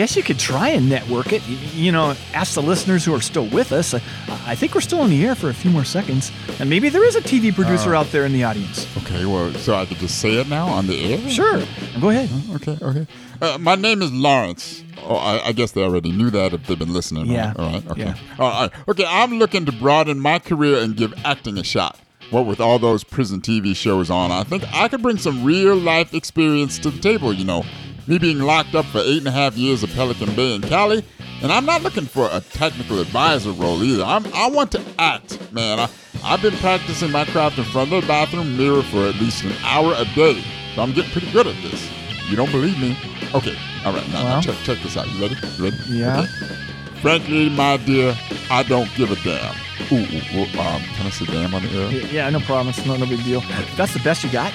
[0.00, 1.46] Guess you could try and network it.
[1.74, 3.92] You know, ask the listeners who are still with us.
[3.92, 7.04] I, think we're still on the air for a few more seconds, and maybe there
[7.04, 8.86] is a TV producer Uh, out there in the audience.
[8.96, 11.28] Okay, well, so I could just say it now on the air?
[11.28, 11.62] Sure.
[12.00, 12.30] Go ahead.
[12.56, 13.06] Okay, okay.
[13.42, 14.82] Uh, my name is Lawrence.
[15.02, 17.26] Oh, I, I guess they already knew that if they've been listening.
[17.28, 17.34] right?
[17.34, 17.52] Yeah.
[17.58, 17.90] All right.
[17.90, 18.00] Okay.
[18.00, 18.16] Yeah.
[18.38, 18.70] All right.
[18.88, 19.04] Okay.
[19.06, 21.98] I'm looking to broaden my career and give acting a shot.
[22.30, 25.74] What with all those prison TV shows on, I think I could bring some real
[25.74, 27.32] life experience to the table.
[27.32, 27.64] You know,
[28.06, 31.04] me being locked up for eight and a half years at Pelican Bay in Cali,
[31.42, 34.04] and I'm not looking for a technical advisor role either.
[34.04, 35.78] I'm, I want to act, man.
[35.78, 35.88] I,
[36.22, 39.52] I've been practicing my craft in front of the bathroom mirror for at least an
[39.62, 40.42] hour a day,
[40.74, 41.90] so I'm getting pretty good at this.
[42.28, 42.96] You don't believe me?
[43.34, 43.56] Okay.
[43.84, 44.08] All right.
[44.10, 45.08] Now, now check check this out.
[45.10, 45.34] You ready?
[45.56, 45.76] You ready?
[45.88, 46.20] Yeah.
[46.20, 46.54] Okay.
[47.00, 48.14] Frankly, my dear,
[48.50, 49.54] I don't give a damn.
[49.90, 51.90] Ooh, ooh, ooh, um, can I say damn on the air?
[51.90, 52.68] Yeah, no problem.
[52.68, 53.40] It's no, no big deal.
[53.76, 54.52] That's the best you got.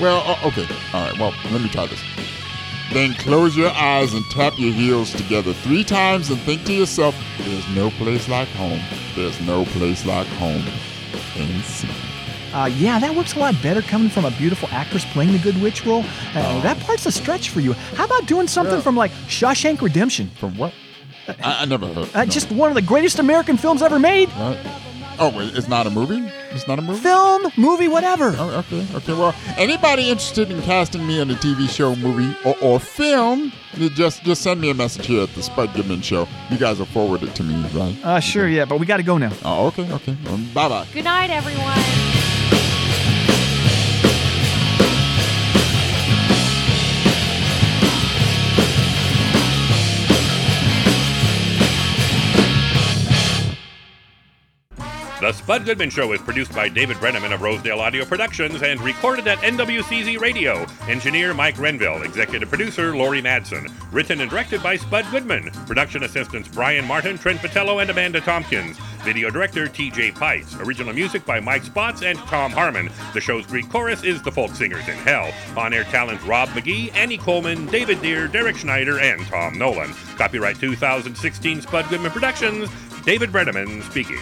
[0.00, 0.66] Well, uh, okay.
[0.94, 1.18] All right.
[1.18, 2.00] Well, let me try this.
[2.92, 7.14] Then close your eyes and tap your heels together three times and think to yourself,
[7.40, 8.80] there's no place like home.
[9.14, 10.62] There's no place like home.
[11.36, 11.88] And see.
[12.54, 15.60] Uh, yeah, that works a lot better coming from a beautiful actress playing the good
[15.60, 16.02] witch role.
[16.34, 17.74] Uh, That part's a stretch for you.
[17.94, 18.80] How about doing something Yeah.
[18.80, 20.30] from like Shawshank Redemption?
[20.40, 20.72] From what?
[21.44, 22.08] I, I never heard.
[22.14, 22.30] Uh, no.
[22.30, 24.30] Just one of the greatest American films ever made.
[24.30, 24.58] Right.
[25.18, 26.32] Oh, it's not a movie?
[26.50, 27.00] It's not a movie?
[27.00, 28.34] Film, movie, whatever.
[28.38, 29.12] Oh, okay, okay.
[29.12, 33.52] Well, anybody interested in casting me in a TV show, movie, or, or film,
[33.94, 36.26] just just send me a message here at the Spud Goodman Show.
[36.50, 37.96] You guys will forward it to me, right?
[38.04, 39.32] Uh, sure, yeah, but we got to go now.
[39.44, 40.16] Oh, okay, okay.
[40.28, 40.86] Um, bye bye.
[40.92, 42.37] Good night, everyone.
[55.20, 59.26] The Spud Goodman Show is produced by David Brenneman of Rosedale Audio Productions and recorded
[59.26, 60.64] at NWCZ Radio.
[60.86, 63.68] Engineer Mike Renville, executive producer Lori Madsen.
[63.90, 65.50] Written and directed by Spud Goodman.
[65.66, 68.78] Production assistants Brian Martin, Trent Patello, and Amanda Tompkins.
[69.02, 70.56] Video director TJ Pites.
[70.64, 72.88] Original music by Mike Spots and Tom Harmon.
[73.12, 75.32] The show's Greek chorus is The Folk Singers in Hell.
[75.56, 79.92] On air talent Rob McGee, Annie Coleman, David Deere, Derek Schneider, and Tom Nolan.
[80.16, 82.70] Copyright 2016 Spud Goodman Productions.
[83.04, 84.20] David Brenneman speaking.